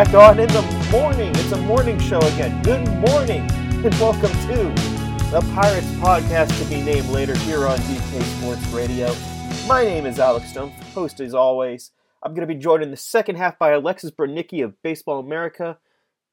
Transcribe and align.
Back 0.00 0.14
on 0.14 0.40
in 0.40 0.48
the 0.48 0.62
morning. 0.90 1.28
It's 1.34 1.52
a 1.52 1.58
morning 1.58 1.98
show 1.98 2.20
again. 2.20 2.62
Good 2.62 2.88
morning, 2.88 3.42
and 3.84 3.92
welcome 4.00 4.30
to 4.30 4.56
the 5.30 5.46
Pirates 5.54 5.90
podcast 5.98 6.58
to 6.58 6.64
be 6.70 6.80
named 6.80 7.10
later 7.10 7.36
here 7.40 7.66
on 7.66 7.76
DK 7.80 8.22
Sports 8.38 8.66
Radio. 8.68 9.14
My 9.66 9.84
name 9.84 10.06
is 10.06 10.18
Alex 10.18 10.48
Stone, 10.48 10.70
host 10.94 11.20
as 11.20 11.34
always. 11.34 11.90
I'm 12.22 12.32
going 12.32 12.48
to 12.48 12.54
be 12.54 12.58
joined 12.58 12.82
in 12.82 12.90
the 12.90 12.96
second 12.96 13.36
half 13.36 13.58
by 13.58 13.72
Alexis 13.72 14.10
Brudnicki 14.10 14.64
of 14.64 14.80
Baseball 14.82 15.20
America. 15.20 15.76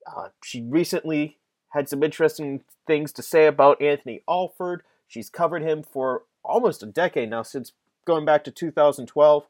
Uh, 0.09 0.29
she 0.41 0.61
recently 0.61 1.37
had 1.71 1.89
some 1.89 2.03
interesting 2.03 2.63
things 2.85 3.11
to 3.11 3.21
say 3.21 3.47
about 3.47 3.81
Anthony 3.81 4.21
Alford. 4.29 4.83
She's 5.09 5.29
covered 5.29 5.61
him 5.61 5.83
for 5.83 6.23
almost 6.41 6.83
a 6.83 6.85
decade 6.85 7.31
now, 7.31 7.41
since 7.41 7.73
going 8.05 8.23
back 8.23 8.45
to 8.45 8.51
2012 8.51 9.45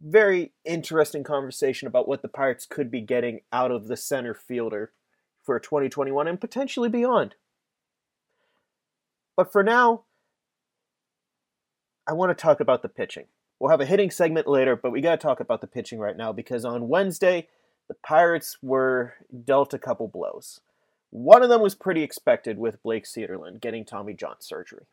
very 0.00 0.52
interesting 0.64 1.24
conversation 1.24 1.88
about 1.88 2.08
what 2.08 2.22
the 2.22 2.28
Pirates 2.28 2.66
could 2.66 2.90
be 2.90 3.00
getting 3.00 3.40
out 3.52 3.70
of 3.70 3.88
the 3.88 3.96
center 3.96 4.34
fielder 4.34 4.92
for 5.42 5.58
2021 5.58 6.26
and 6.26 6.40
potentially 6.40 6.88
beyond. 6.88 7.34
But 9.36 9.52
for 9.52 9.62
now, 9.62 10.04
I 12.06 12.12
want 12.12 12.36
to 12.36 12.40
talk 12.40 12.60
about 12.60 12.82
the 12.82 12.88
pitching. 12.88 13.26
We'll 13.58 13.70
have 13.70 13.80
a 13.80 13.86
hitting 13.86 14.10
segment 14.10 14.46
later, 14.46 14.76
but 14.76 14.92
we 14.92 15.00
got 15.00 15.12
to 15.20 15.26
talk 15.26 15.40
about 15.40 15.60
the 15.60 15.66
pitching 15.66 15.98
right 15.98 16.16
now 16.16 16.32
because 16.32 16.64
on 16.64 16.88
Wednesday, 16.88 17.48
the 17.88 17.94
Pirates 17.94 18.58
were 18.62 19.14
dealt 19.44 19.72
a 19.72 19.78
couple 19.78 20.08
blows. 20.08 20.60
One 21.10 21.42
of 21.42 21.48
them 21.48 21.62
was 21.62 21.74
pretty 21.74 22.02
expected 22.02 22.58
with 22.58 22.82
Blake 22.82 23.04
Cederlind 23.04 23.60
getting 23.60 23.84
Tommy 23.84 24.12
John 24.12 24.36
surgery. 24.40 24.86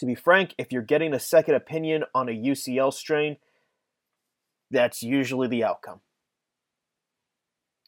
To 0.00 0.06
be 0.06 0.14
frank, 0.14 0.54
if 0.56 0.72
you're 0.72 0.80
getting 0.80 1.12
a 1.12 1.20
second 1.20 1.56
opinion 1.56 2.04
on 2.14 2.30
a 2.30 2.32
UCL 2.32 2.94
strain, 2.94 3.36
that's 4.70 5.02
usually 5.02 5.46
the 5.46 5.62
outcome. 5.62 6.00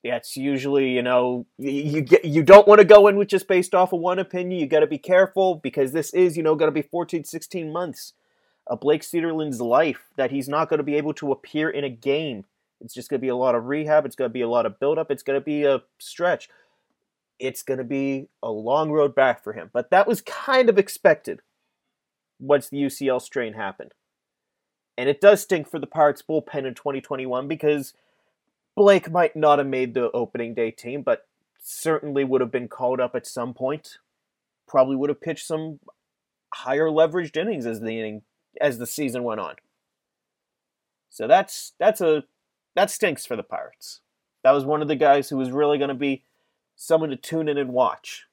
That's 0.05 0.37
usually, 0.37 0.91
you 0.91 1.01
know, 1.01 1.47
you 1.57 2.03
get 2.03 2.27
you 2.27 2.43
don't 2.43 2.69
want 2.69 2.81
to 2.81 2.85
go 2.85 3.09
in 3.09 3.17
with 3.17 3.29
just 3.29 3.49
based 3.49 3.75
off 3.75 3.95
of 3.95 4.01
one 4.01 4.19
opinion. 4.19 4.61
You 4.61 4.67
got 4.67 4.81
to 4.81 4.87
be 4.87 4.99
careful 4.99 5.55
because 5.55 5.93
this 5.93 6.13
is, 6.13 6.37
you 6.37 6.43
know, 6.43 6.55
going 6.55 6.69
to 6.69 6.75
be 6.75 6.87
14, 6.87 7.25
16 7.25 7.73
months 7.73 8.13
of 8.67 8.81
Blake 8.81 9.01
Cederlind's 9.01 9.63
life 9.63 10.11
that 10.17 10.31
he's 10.31 10.51
not 10.51 10.69
going 10.69 10.79
to 10.79 10.85
be 10.85 10.97
able 10.97 11.15
to 11.15 11.33
appear 11.33 11.71
in 11.71 11.83
a 11.83 11.89
game. 11.89 12.45
It's 12.83 12.93
just 12.93 13.09
going 13.09 13.21
to 13.21 13.25
be 13.25 13.29
a 13.29 13.37
lot 13.37 13.55
of 13.55 13.65
rehab. 13.65 14.05
It's 14.05 14.17
going 14.17 14.29
to 14.29 14.33
be 14.33 14.43
a 14.43 14.49
lot 14.49 14.67
of 14.67 14.79
buildup. 14.79 15.11
It's 15.11 15.23
going 15.23 15.41
to 15.41 15.45
be 15.45 15.65
a 15.65 15.81
stretch. 15.99 16.51
It's 17.39 17.63
going 17.63 17.79
to 17.79 17.85
be 17.85 18.29
a 18.43 18.51
long 18.51 18.91
road 18.91 19.15
back 19.15 19.43
for 19.43 19.55
him. 19.55 19.71
But 19.73 19.89
that 19.93 20.07
was 20.07 20.21
kind 20.21 20.69
of 20.69 20.77
expected 20.79 21.41
once 22.43 22.69
the 22.69 22.83
UCL 22.83 23.23
strain 23.23 23.55
happened. 23.55 23.93
And 24.99 25.09
it 25.09 25.21
does 25.21 25.41
stink 25.41 25.71
for 25.71 25.79
the 25.79 25.87
Pirates 25.87 26.23
bullpen 26.29 26.67
in 26.67 26.75
2021 26.75 27.49
because 27.49 27.95
Blake 28.77 29.11
might 29.11 29.37
not 29.37 29.59
have 29.59 29.67
made 29.67 29.95
the 29.95 30.11
opening 30.11 30.55
day 30.55 30.71
team, 30.71 31.03
but 31.03 31.27
certainly 31.63 32.25
would 32.25 32.41
have 32.41 32.51
been 32.51 32.69
called 32.69 33.01
up 33.01 33.15
at 33.15 33.27
some 33.27 33.55
point. 33.55 33.99
Probably 34.67 34.97
would 34.97 35.09
have 35.09 35.21
pitched 35.21 35.47
some 35.47 35.81
higher 36.55 36.89
leveraged 36.89 37.37
innings 37.37 37.65
as 37.65 37.81
the 37.81 37.99
inning 37.99 38.23
as 38.61 38.79
the 38.79 38.87
season 38.87 39.23
went 39.23 39.41
on. 39.41 39.55
So 41.09 41.27
that's 41.27 41.73
that's 41.79 42.01
a 42.01 42.25
that 42.75 42.91
stinks 42.91 43.25
for 43.25 43.37
the 43.37 43.43
Pirates. 43.43 44.01
That 44.45 44.53
was 44.53 44.65
one 44.65 44.83
of 44.83 44.89
the 44.89 44.97
guys 44.97 45.29
who 45.29 45.37
was 45.37 45.51
really 45.51 45.79
going 45.79 45.89
to 45.89 45.95
be 45.95 46.25
someone 46.75 47.11
to 47.11 47.17
tune 47.17 47.49
in 47.49 47.59
and 47.59 47.73
watch. 47.73 48.27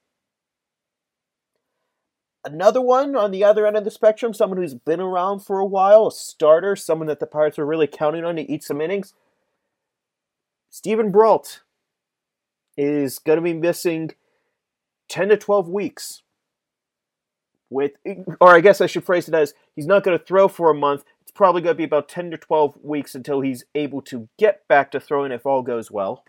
Another 2.46 2.82
one 2.82 3.16
on 3.16 3.32
the 3.32 3.44
other 3.44 3.68
end 3.68 3.76
of 3.76 3.84
the 3.84 3.92
spectrum, 3.92 4.34
someone 4.34 4.60
who's 4.60 4.74
been 4.74 5.02
around 5.02 5.42
for 5.42 5.60
a 5.60 5.66
while, 5.66 6.08
a 6.08 6.12
starter, 6.12 6.76
someone 6.76 7.08
that 7.08 7.20
the 7.20 7.28
Pirates 7.28 7.58
were 7.58 7.66
really 7.66 7.88
counting 7.88 8.24
on 8.24 8.38
to 8.38 8.50
eat 8.50 8.64
some 8.64 8.80
innings. 8.80 9.14
Steven 10.70 11.12
Brault 11.12 11.62
is 12.78 13.20
going 13.20 13.38
to 13.38 13.44
be 13.44 13.54
missing 13.54 14.12
10 15.10 15.30
to 15.30 15.38
12 15.38 15.68
weeks. 15.68 16.22
With, 17.70 17.92
or 18.40 18.56
I 18.56 18.62
guess 18.62 18.80
I 18.80 18.88
should 18.88 19.04
phrase 19.04 19.28
it 19.28 19.34
as 19.34 19.54
he's 19.76 19.86
not 19.86 20.04
going 20.04 20.18
to 20.18 20.24
throw 20.24 20.48
for 20.48 20.72
a 20.72 20.76
month. 20.76 21.04
It's 21.22 21.32
probably 21.32 21.62
going 21.62 21.76
to 21.76 21.78
be 21.78 21.84
about 21.84 22.08
10 22.08 22.32
to 22.32 22.38
12 22.38 22.80
weeks 22.82 23.16
until 23.16 23.42
he's 23.42 23.66
able 23.76 24.02
to 24.04 24.30
get 24.40 24.68
back 24.68 24.92
to 24.92 25.00
throwing 25.00 25.32
if 25.32 25.46
all 25.46 25.62
goes 25.62 25.92
well. 25.92 26.24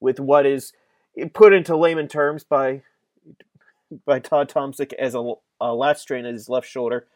With 0.00 0.20
what 0.20 0.46
is 0.46 0.72
put 1.32 1.52
into 1.52 1.76
layman 1.76 2.08
terms 2.08 2.44
by 2.44 2.82
by 4.04 4.18
Todd 4.18 4.48
Tomczyk 4.48 4.92
as 4.94 5.14
a, 5.14 5.34
a 5.60 5.74
lat 5.74 5.98
strain 5.98 6.24
at 6.24 6.32
his 6.32 6.48
left 6.48 6.68
shoulder. 6.68 7.06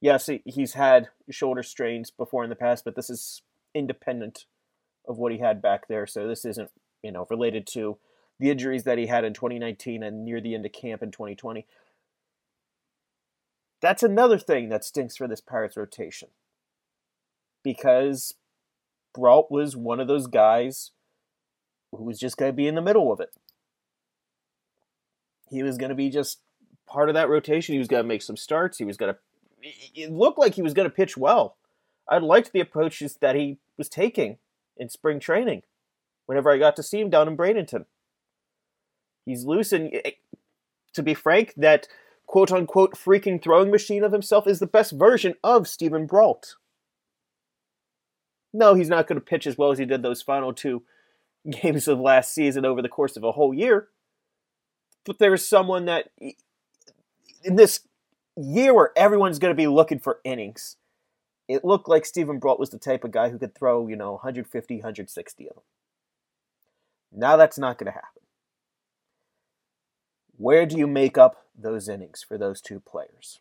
Yes, 0.00 0.28
he's 0.44 0.74
had 0.74 1.08
shoulder 1.30 1.62
strains 1.62 2.10
before 2.10 2.44
in 2.44 2.50
the 2.50 2.56
past, 2.56 2.84
but 2.84 2.96
this 2.96 3.08
is 3.08 3.42
independent 3.74 4.44
of 5.06 5.18
what 5.18 5.32
he 5.32 5.38
had 5.38 5.62
back 5.62 5.88
there. 5.88 6.06
So 6.06 6.26
this 6.26 6.44
isn't, 6.44 6.70
you 7.02 7.12
know, 7.12 7.26
related 7.30 7.66
to 7.68 7.98
the 8.38 8.50
injuries 8.50 8.84
that 8.84 8.98
he 8.98 9.06
had 9.06 9.24
in 9.24 9.32
2019 9.32 10.02
and 10.02 10.24
near 10.24 10.40
the 10.40 10.54
end 10.54 10.66
of 10.66 10.72
camp 10.72 11.02
in 11.02 11.10
2020. 11.10 11.66
That's 13.80 14.02
another 14.02 14.38
thing 14.38 14.68
that 14.70 14.84
stinks 14.84 15.16
for 15.16 15.28
this 15.28 15.40
Pirates 15.40 15.76
rotation. 15.76 16.28
Because 17.62 18.34
Brault 19.14 19.50
was 19.50 19.76
one 19.76 20.00
of 20.00 20.08
those 20.08 20.26
guys 20.26 20.90
who 21.92 22.04
was 22.04 22.18
just 22.18 22.36
going 22.36 22.50
to 22.50 22.56
be 22.56 22.66
in 22.66 22.74
the 22.74 22.82
middle 22.82 23.12
of 23.12 23.20
it 23.20 23.34
he 25.50 25.62
was 25.62 25.78
going 25.78 25.90
to 25.90 25.94
be 25.94 26.10
just 26.10 26.40
part 26.86 27.08
of 27.08 27.14
that 27.14 27.28
rotation. 27.28 27.74
He 27.74 27.78
was 27.78 27.88
going 27.88 28.02
to 28.02 28.08
make 28.08 28.22
some 28.22 28.36
starts. 28.36 28.78
He 28.78 28.84
was 28.84 28.96
going 28.96 29.14
to. 29.14 29.18
It 29.94 30.12
looked 30.12 30.38
like 30.38 30.54
he 30.54 30.62
was 30.62 30.74
going 30.74 30.88
to 30.88 30.94
pitch 30.94 31.16
well. 31.16 31.56
I 32.08 32.18
liked 32.18 32.52
the 32.52 32.60
approaches 32.60 33.16
that 33.20 33.34
he 33.34 33.58
was 33.78 33.88
taking 33.88 34.38
in 34.76 34.88
spring 34.88 35.20
training. 35.20 35.62
Whenever 36.26 36.50
I 36.50 36.58
got 36.58 36.76
to 36.76 36.82
see 36.82 37.00
him 37.00 37.10
down 37.10 37.28
in 37.28 37.36
Bradenton, 37.36 37.86
he's 39.24 39.44
loose 39.44 39.72
and, 39.72 39.90
eh, 39.92 40.12
to 40.92 41.02
be 41.02 41.14
frank, 41.14 41.54
that 41.56 41.88
quote 42.26 42.52
unquote 42.52 42.94
freaking 42.94 43.42
throwing 43.42 43.70
machine 43.70 44.04
of 44.04 44.12
himself 44.12 44.46
is 44.46 44.58
the 44.58 44.66
best 44.66 44.92
version 44.92 45.34
of 45.42 45.68
Steven 45.68 46.06
Brault. 46.06 46.56
No, 48.52 48.74
he's 48.74 48.88
not 48.88 49.06
going 49.06 49.18
to 49.18 49.24
pitch 49.24 49.46
as 49.46 49.58
well 49.58 49.70
as 49.70 49.78
he 49.78 49.84
did 49.84 50.02
those 50.02 50.22
final 50.22 50.52
two 50.52 50.82
games 51.50 51.88
of 51.88 52.00
last 52.00 52.32
season 52.34 52.64
over 52.64 52.80
the 52.80 52.88
course 52.88 53.16
of 53.16 53.24
a 53.24 53.32
whole 53.32 53.52
year 53.54 53.88
but 55.04 55.18
there's 55.18 55.46
someone 55.46 55.84
that 55.86 56.10
in 57.42 57.56
this 57.56 57.80
year 58.36 58.74
where 58.74 58.90
everyone's 58.96 59.38
going 59.38 59.52
to 59.52 59.56
be 59.56 59.66
looking 59.66 59.98
for 59.98 60.20
innings, 60.24 60.76
it 61.48 61.64
looked 61.64 61.88
like 61.88 62.06
Steven 62.06 62.38
Brault 62.38 62.58
was 62.58 62.70
the 62.70 62.78
type 62.78 63.04
of 63.04 63.10
guy 63.10 63.28
who 63.28 63.38
could 63.38 63.54
throw, 63.54 63.86
you 63.86 63.96
know, 63.96 64.12
150, 64.12 64.76
160 64.76 65.48
of 65.48 65.54
them. 65.54 65.64
Now 67.12 67.36
that's 67.36 67.58
not 67.58 67.78
going 67.78 67.86
to 67.86 67.92
happen. 67.92 68.22
Where 70.36 70.66
do 70.66 70.76
you 70.76 70.86
make 70.86 71.16
up 71.16 71.46
those 71.56 71.88
innings 71.88 72.24
for 72.26 72.36
those 72.36 72.60
two 72.60 72.80
players? 72.80 73.40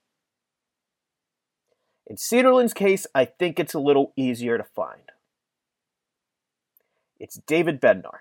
In 2.05 2.17
Cederlind's 2.17 2.73
case, 2.73 3.07
I 3.15 3.25
think 3.25 3.59
it's 3.59 3.73
a 3.73 3.79
little 3.79 4.11
easier 4.15 4.57
to 4.57 4.63
find. 4.63 5.11
It's 7.19 7.39
David 7.47 7.81
Bednar 7.81 8.19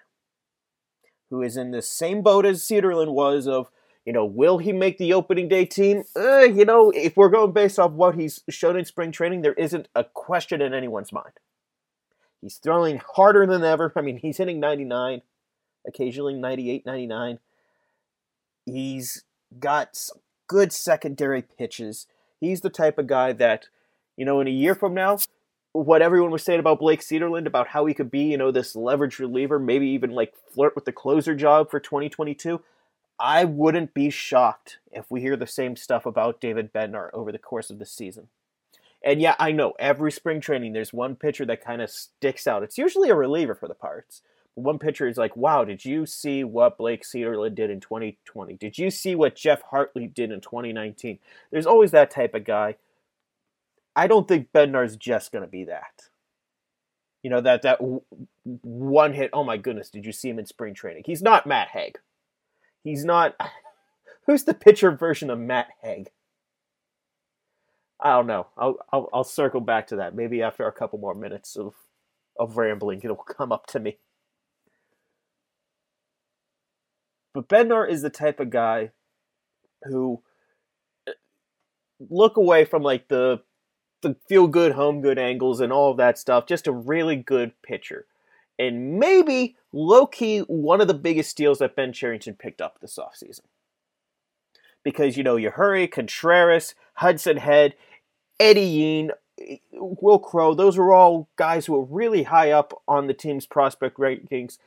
who 1.33 1.41
is 1.41 1.57
in 1.57 1.71
the 1.71 1.81
same 1.81 2.21
boat 2.21 2.45
as 2.45 2.63
Cederlind 2.63 3.15
was 3.15 3.49
of, 3.49 3.71
you 4.05 4.13
know, 4.13 4.27
will 4.27 4.59
he 4.59 4.71
make 4.71 4.99
the 4.99 5.15
opening 5.15 5.49
day 5.49 5.65
team? 5.65 6.05
Uh, 6.15 6.41
you 6.41 6.67
know, 6.67 6.91
if 6.91 7.17
we're 7.17 7.31
going 7.31 7.53
based 7.53 7.79
off 7.79 7.93
what 7.93 8.17
he's 8.17 8.41
shown 8.51 8.77
in 8.77 8.85
spring 8.85 9.11
training, 9.11 9.41
there 9.41 9.55
isn't 9.55 9.89
a 9.95 10.05
question 10.05 10.61
in 10.61 10.75
anyone's 10.75 11.11
mind. 11.11 11.33
He's 12.43 12.57
throwing 12.57 13.01
harder 13.15 13.47
than 13.47 13.65
ever. 13.65 13.91
I 13.97 14.03
mean, 14.03 14.19
he's 14.19 14.37
hitting 14.37 14.61
99, 14.61 15.23
occasionally 15.89 16.35
98, 16.35 16.85
99. 16.85 17.39
He's 18.67 19.25
got 19.59 19.99
good 20.49 20.71
secondary 20.71 21.41
pitches. 21.41 22.07
He's 22.41 22.61
the 22.61 22.69
type 22.69 22.99
of 22.99 23.07
guy 23.07 23.33
that, 23.33 23.69
you 24.19 24.27
know, 24.27 24.39
in 24.43 24.49
a 24.49 24.51
year 24.51 24.75
from 24.75 24.93
now, 24.93 25.17
what 25.73 26.03
everyone 26.03 26.31
was 26.31 26.43
saying 26.43 26.61
about 26.61 26.81
Blake 26.81 27.01
Cederlind 27.01 27.47
about 27.47 27.69
how 27.69 27.87
he 27.87 27.95
could 27.95 28.11
be, 28.11 28.25
you 28.25 28.37
know, 28.37 28.51
this 28.51 28.77
leverage 28.77 29.19
reliever, 29.19 29.59
maybe 29.59 29.89
even 29.89 30.11
like 30.11 30.35
flirt 30.53 30.75
with 30.75 30.85
the 30.85 30.93
closer 30.93 31.35
job 31.35 31.71
for 31.71 31.81
2022. 31.81 32.61
I 33.19 33.45
wouldn't 33.45 33.95
be 33.95 34.11
shocked 34.11 34.79
if 34.91 35.11
we 35.11 35.21
hear 35.21 35.37
the 35.37 35.47
same 35.47 35.77
stuff 35.77 36.07
about 36.07 36.41
David 36.41 36.73
Bednar 36.73 37.11
over 37.13 37.33
the 37.33 37.39
course 37.39 37.71
of 37.71 37.79
the 37.79 37.87
season. 37.87 38.29
And 39.05 39.21
yeah, 39.21 39.35
I 39.39 39.53
know 39.53 39.73
every 39.79 40.13
spring 40.13 40.41
training 40.41 40.73
there's 40.73 40.93
one 40.93 41.17
pitcher 41.17 41.45
that 41.47 41.65
kind 41.65 41.81
of 41.81 41.91
sticks 41.91 42.47
out. 42.47 42.63
It's 42.63 42.79
usually 42.79 43.09
a 43.11 43.15
reliever 43.15 43.55
for 43.55 43.69
the 43.69 43.75
Pirates. 43.75 44.23
One 44.55 44.79
pitcher 44.79 45.09
is 45.09 45.17
like, 45.17 45.35
wow, 45.37 45.65
did 45.65 45.85
you 45.85 46.05
see 46.05 46.45
what 46.45 46.77
Blake 46.77 47.05
Cederlind 47.05 47.55
did 47.55 47.71
in 47.71 47.81
2020? 47.81 48.55
Did 48.55 48.77
you 48.77 48.91
see 48.91 49.15
what 49.15 49.35
Geoff 49.35 49.63
Hartlieb 49.73 50.13
did 50.13 50.31
in 50.31 50.43
2019? 50.43 51.19
There's 51.51 51.67
always 51.67 51.91
that 51.93 52.11
type 52.11 52.35
of 52.35 52.45
guy 52.45 52.77
I 53.95 54.07
don't 54.07 54.27
think 54.27 54.53
Bednar's 54.55 54.97
just 54.97 55.33
going 55.33 55.45
to 55.45 55.51
be 55.51 55.65
that. 55.65 56.09
You 57.23 57.31
know 57.31 57.41
that 57.41 57.63
that 57.63 57.79
one 58.43 59.13
hit. 59.13 59.31
Oh 59.33 59.45
my 59.45 59.57
goodness! 59.57 59.91
Did 59.91 60.05
you 60.05 60.13
see 60.13 60.29
him 60.29 60.41
in 60.41 60.47
spring 60.47 60.75
training? 60.75 61.05
He's 61.07 61.23
not 61.23 61.47
Matt 61.47 61.69
Hague. 61.69 61.99
He's 62.83 63.05
not. 63.05 63.37
Who's 64.27 64.45
the 64.45 64.55
pitcher 64.55 64.91
version 64.93 65.31
of 65.31 65.39
Matt 65.39 65.69
Hague? 65.83 66.11
I 68.01 68.17
don't 68.17 68.27
know. 68.27 68.49
I'll, 68.57 68.77
I'll 68.93 69.09
I'll 69.13 69.25
circle 69.25 69.61
back 69.61 69.87
to 69.89 69.97
that 69.97 70.17
maybe 70.17 70.43
after 70.43 70.67
a 70.67 70.73
couple 70.73 70.99
more 70.99 71.15
minutes 71.15 71.57
of 71.57 71.75
of 72.39 72.57
rambling, 72.57 73.01
it'll 73.05 73.17
come 73.39 73.53
up 73.53 73.67
to 73.69 73.79
me. 73.79 73.99
But 77.35 77.49
Bednar 77.49 77.89
is 77.89 78.03
the 78.03 78.11
type 78.11 78.41
of 78.41 78.51
guy 78.51 78.91
who 79.85 80.23
uh, 81.09 81.13
look 82.11 82.37
away 82.37 82.65
from 82.65 82.83
like 82.83 83.09
the 83.09 83.43
the 84.03 84.17
feel 84.29 84.47
good 84.47 84.73
home 84.73 85.01
good 85.01 85.19
angles 85.19 85.61
and 85.61 85.73
all 85.73 85.91
of 85.91 85.97
that 85.97 86.19
stuff. 86.19 86.47
Just 86.47 86.67
a 86.67 86.73
really 86.73 87.17
good 87.17 87.53
pitcher. 87.63 88.07
And 88.59 88.99
maybe 88.99 89.57
low 89.73 90.07
key 90.07 90.41
one 90.41 90.81
of 90.81 90.89
the 90.89 90.95
biggest 90.95 91.31
steals 91.31 91.59
that 91.59 91.75
Ben 91.75 91.93
Cherington 91.93 92.35
picked 92.35 92.61
up 92.61 92.81
this 92.81 92.99
offseason. 92.99 93.41
Because, 94.85 95.17
you 95.17 95.23
know, 95.23 95.37
Yajure, 95.37 95.91
Contreras, 95.91 96.75
Hudson 96.95 97.39
Head, 97.39 97.75
Eddy 98.39 98.63
Yean, 98.63 99.13
Will 99.73 100.19
Crowe, 100.19 100.55
those 100.55 100.77
are 100.77 100.93
all 100.93 101.29
guys 101.37 101.67
who 101.67 101.73
were 101.73 101.85
really 101.85 102.25
high 102.25 102.51
up 102.51 102.83
on 102.87 103.07
the 103.07 103.15
team's 103.15 103.47
prospect 103.47 103.99
rankings. 103.99 104.59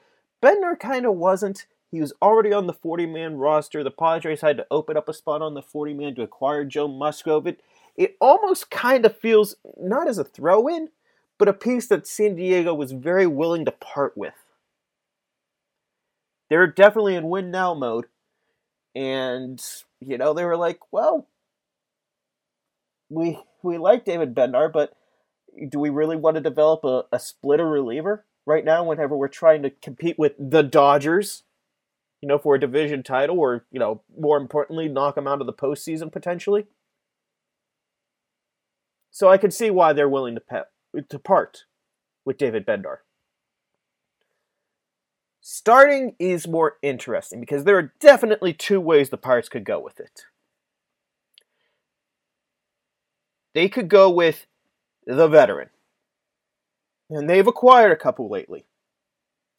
Bednar 0.42 0.80
kind 0.80 1.06
of 1.06 1.16
wasn't. 1.16 1.66
He 1.92 2.02
was 2.02 2.14
already 2.22 2.52
on 2.52 2.68
the 2.68 2.74
40 2.74 3.06
man 3.06 3.36
roster. 3.36 3.84
The 3.84 3.92
Padres 3.92 4.42
had 4.42 4.58
to 4.58 4.68
open 4.72 4.98
up 4.98 5.08
a 5.08 5.14
spot 5.14 5.42
on 5.42 5.54
the 5.54 5.62
40 5.62 5.94
man 5.94 6.16
to 6.16 6.24
acquire 6.24 6.66
Joe 6.66 6.88
Musgrove. 6.88 7.48
It 7.98 8.18
almost 8.20 8.70
kind 8.70 9.06
of 9.06 9.18
feels 9.18 9.56
not 9.78 10.08
as 10.08 10.18
a 10.18 10.24
throw 10.24 10.68
in, 10.68 10.90
but 11.38 11.48
a 11.48 11.54
piece 11.54 11.88
that 11.88 12.08
San 12.08 12.36
Diego 12.36 12.74
was 12.74 12.92
very 12.92 13.28
willing 13.28 13.66
to 13.66 13.72
part 13.72 14.18
with. 14.18 14.34
They're 16.50 16.68
definitely 16.68 17.16
in 17.16 17.30
win 17.30 17.52
now 17.52 17.74
mode. 17.74 18.06
And, 18.94 19.62
you 20.00 20.18
know, 20.18 20.34
they 20.34 20.46
were 20.46 20.58
like, 20.58 20.80
well, 20.92 21.28
we 23.10 23.40
we 23.62 23.78
like 23.78 24.06
David 24.06 24.34
Bednar, 24.34 24.72
but 24.72 24.96
do 25.70 25.80
we 25.80 25.90
really 25.90 26.16
want 26.16 26.36
to 26.36 26.42
develop 26.42 26.84
a, 26.84 27.04
a 27.12 27.20
splitter 27.20 27.68
reliever 27.68 28.26
right 28.46 28.64
now 28.64 28.84
whenever 28.84 29.18
we're 29.18 29.28
trying 29.28 29.64
to 29.64 29.70
compete 29.70 30.20
with 30.20 30.34
the 30.40 30.62
Dodgers, 30.62 31.44
you 32.22 32.28
know, 32.28 32.38
for 32.38 32.56
a 32.56 32.60
division 32.60 33.04
title 33.04 33.40
or, 33.40 33.66
you 33.72 33.80
know, 33.80 34.02
more 34.18 34.38
importantly, 34.38 34.88
knock 34.88 35.16
them 35.16 35.28
out 35.28 35.42
of 35.42 35.48
the 35.48 35.54
postseason 35.54 36.12
potentially? 36.12 36.68
So 39.16 39.30
I 39.30 39.38
can 39.38 39.50
see 39.50 39.70
why 39.70 39.94
they're 39.94 40.10
willing 40.10 40.36
to, 40.36 40.42
pe- 40.42 41.02
to 41.08 41.20
part 41.20 41.64
with 42.26 42.38
David 42.38 42.66
Bednar. 42.66 42.98
Starting 45.40 46.18
is 46.20 46.50
more 46.50 46.76
interesting 46.82 47.40
because 47.40 47.64
there 47.64 47.78
are 47.78 47.94
definitely 48.02 48.52
two 48.52 48.82
ways 48.82 49.10
the 49.10 49.16
Pirates 49.16 49.48
could 49.48 49.64
go 49.64 49.80
with 49.80 50.02
it. 50.02 50.26
They 53.54 53.70
could 53.70 53.88
go 53.88 54.10
with 54.10 54.48
the 55.06 55.30
veteran. 55.30 55.70
And 57.10 57.30
they've 57.30 57.48
acquired 57.48 57.94
a 57.94 57.96
couple 57.96 58.30
lately. 58.30 58.66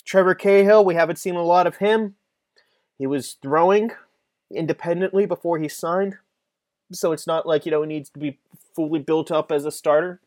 Trevor 0.04 0.34
Cahill, 0.34 0.84
we 0.84 0.96
haven't 0.96 1.16
seen 1.16 1.34
a 1.34 1.42
lot 1.42 1.66
of 1.66 1.76
him. 1.76 2.16
He 2.98 3.06
was 3.06 3.38
throwing 3.40 3.92
independently 4.54 5.24
before 5.24 5.58
he 5.58 5.68
signed. 5.68 6.16
So 6.92 7.12
it's 7.12 7.26
not 7.26 7.46
like, 7.46 7.64
you 7.64 7.72
know, 7.72 7.80
he 7.80 7.88
needs 7.88 8.10
to 8.10 8.18
be 8.18 8.38
fully 8.76 9.00
built 9.00 9.32
up 9.32 9.50
as 9.50 9.64
a 9.64 9.72
starter. 9.72 10.20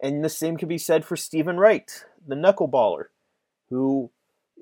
And 0.00 0.24
the 0.24 0.30
same 0.30 0.56
can 0.56 0.68
be 0.68 0.78
said 0.78 1.04
for 1.04 1.16
Steven 1.16 1.58
Wright, 1.58 2.06
the 2.26 2.36
knuckleballer, 2.36 3.06
who 3.68 4.10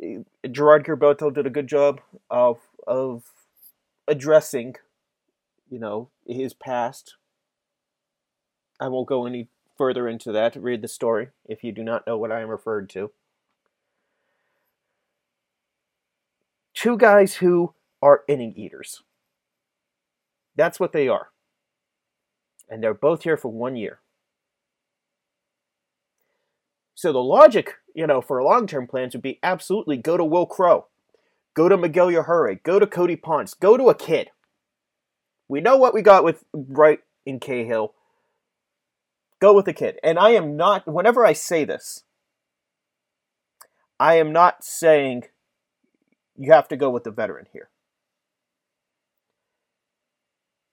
eh, 0.03 0.23
Gerard 0.51 0.85
Gerberto 0.85 1.33
did 1.33 1.47
a 1.47 1.51
good 1.51 1.69
job 1.69 2.01
of 2.29 2.59
of 2.87 3.25
addressing, 4.09 4.77
you 5.71 5.79
know, 5.79 6.09
his 6.27 6.55
past. 6.55 7.17
I 8.81 8.89
won't 8.89 9.07
go 9.07 9.27
any 9.27 9.49
further 9.77 10.09
into 10.09 10.33
that. 10.33 10.57
Read 10.57 10.83
the 10.83 10.89
story 10.89 11.29
if 11.47 11.63
you 11.63 11.71
do 11.71 11.85
not 11.85 12.07
know 12.07 12.17
what 12.17 12.33
I 12.33 12.41
am 12.41 12.49
referred 12.49 12.89
to. 12.91 13.13
Two 16.75 16.97
guys 16.97 17.37
who 17.37 17.75
are 18.01 18.23
inning 18.29 18.55
eaters. 18.57 19.03
That's 20.57 20.81
what 20.81 20.93
they 20.93 21.09
are. 21.09 21.29
And 22.69 22.83
they're 22.83 22.95
both 22.95 23.23
here 23.23 23.37
for 23.37 23.49
one 23.49 23.77
year. 23.77 24.01
So 26.95 27.13
the 27.13 27.23
logic, 27.23 27.75
you 27.95 28.07
know, 28.07 28.21
for 28.21 28.43
long 28.43 28.67
term 28.67 28.87
plans 28.87 29.15
would 29.15 29.23
be 29.23 29.39
absolutely 29.43 29.97
go 29.97 30.17
to 30.17 30.25
Will 30.25 30.47
Crowe, 30.47 30.87
go 31.55 31.69
to 31.69 31.77
Miguel 31.77 32.09
Yajure, 32.09 32.63
go 32.63 32.79
to 32.79 32.87
Cody 32.87 33.17
Ponce, 33.17 33.55
go 33.55 33.77
to 33.77 33.89
a 33.89 33.95
kid. 33.95 34.31
We 35.49 35.61
know 35.61 35.77
what 35.77 35.95
we 35.95 36.03
got 36.03 36.25
with 36.25 36.45
Wright 36.53 37.01
in 37.25 37.41
Cahill. 37.41 37.95
Go 39.41 39.55
with 39.55 39.69
a 39.69 39.73
kid. 39.73 39.99
And 40.03 40.19
I 40.19 40.31
am 40.31 40.57
not, 40.57 40.87
whenever 40.87 41.25
I 41.25 41.33
say 41.33 41.65
this, 41.65 42.03
I 44.01 44.15
am 44.15 44.33
not 44.33 44.65
saying 44.65 45.25
you 46.37 46.53
have 46.53 46.69
to 46.69 46.77
go 46.77 46.91
with 46.91 47.05
the 47.05 47.11
veteran 47.11 47.47
here. 47.53 47.71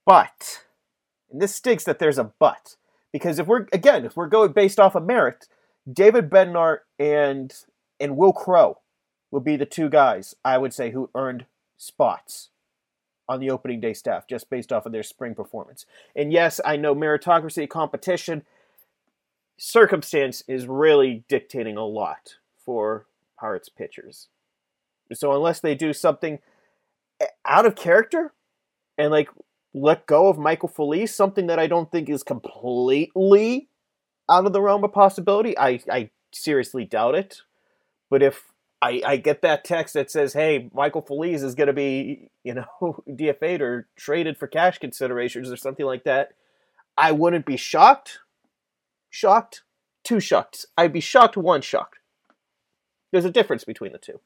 But, 0.06 0.64
and 1.36 1.42
this 1.42 1.54
stinks 1.54 1.84
that 1.84 2.00
there's 2.00 2.18
a 2.18 2.32
but, 2.40 2.78
because 3.12 3.40
if 3.40 3.48
we're, 3.48 3.68
again, 3.74 4.06
if 4.06 4.16
we're 4.16 4.30
going 4.30 4.54
based 4.54 4.80
off 4.80 4.96
of 4.96 5.06
merit, 5.06 5.50
David 5.92 6.30
Bednar 6.30 6.78
and 6.98 7.54
and 8.00 8.16
Will 8.16 8.32
Crowe 8.32 8.80
would 9.32 9.44
be 9.44 9.58
the 9.58 9.66
two 9.66 9.90
guys 9.90 10.34
I 10.46 10.58
would 10.58 10.74
say 10.74 10.92
who 10.92 11.10
earned 11.14 11.46
spots 11.76 12.52
on 13.28 13.42
the 13.42 13.50
opening 13.50 13.82
day 13.82 13.94
staff 13.94 14.30
just 14.30 14.50
based 14.50 14.72
off 14.72 14.86
of 14.86 14.94
their 14.94 15.04
spring 15.04 15.36
performance. 15.36 15.86
And 16.16 16.32
yes, 16.32 16.62
I 16.64 16.78
know 16.78 16.96
meritocracy 16.96 17.68
competition 17.68 18.44
circumstance 19.58 20.42
is 20.48 20.68
really 20.68 21.26
dictating 21.28 21.76
a 21.76 21.86
lot 21.86 22.36
for 22.64 23.08
Pirates 23.38 23.68
pitchers. 23.68 24.30
So 25.12 25.34
unless 25.34 25.60
they 25.60 25.76
do 25.76 25.92
something 25.92 26.40
eh, 27.20 27.26
out 27.44 27.66
of 27.66 27.76
character 27.76 28.32
and 28.98 29.12
like 29.12 29.28
let 29.76 30.08
go 30.08 30.30
of 30.30 30.38
Michael 30.38 30.70
Feliz, 30.70 31.14
something 31.14 31.48
that 31.48 31.60
I 31.60 31.68
don't 31.68 31.92
think 31.92 32.10
is 32.10 32.24
completely 32.24 33.68
out 34.30 34.46
of 34.46 34.54
the 34.54 34.62
realm 34.62 34.86
of 34.86 34.94
possibility. 34.94 35.58
I, 35.58 35.82
I 35.92 36.10
seriously 36.32 36.86
doubt 36.86 37.16
it. 37.16 37.42
But 38.10 38.24
if 38.24 38.46
I, 38.82 39.02
I 39.06 39.18
get 39.18 39.42
that 39.42 39.66
text 39.66 39.94
that 39.96 40.10
says, 40.10 40.32
hey, 40.32 40.70
Michael 40.74 41.02
Feliz 41.02 41.44
is 41.44 41.56
going 41.56 41.68
to 41.68 41.74
be, 41.74 42.30
you 42.44 42.54
know, 42.54 42.66
DFA'd 43.10 43.62
or 43.62 43.88
traded 43.98 44.38
for 44.38 44.48
cash 44.48 44.78
considerations 44.78 45.52
or 45.52 45.58
something 45.58 45.86
like 45.86 46.06
that, 46.06 46.32
I 46.98 47.12
wouldn't 47.12 47.46
be 47.46 47.58
shocked. 47.58 48.20
Shocked? 49.10 49.64
Two 50.06 50.22
shocked. 50.22 50.68
I'd 50.78 50.94
be 50.94 51.02
shocked, 51.02 51.36
one 51.36 51.62
shocked. 51.62 52.00
There's 53.12 53.26
a 53.26 53.32
difference 53.32 53.66
between 53.66 53.92
the 53.92 53.98
two. 53.98 54.22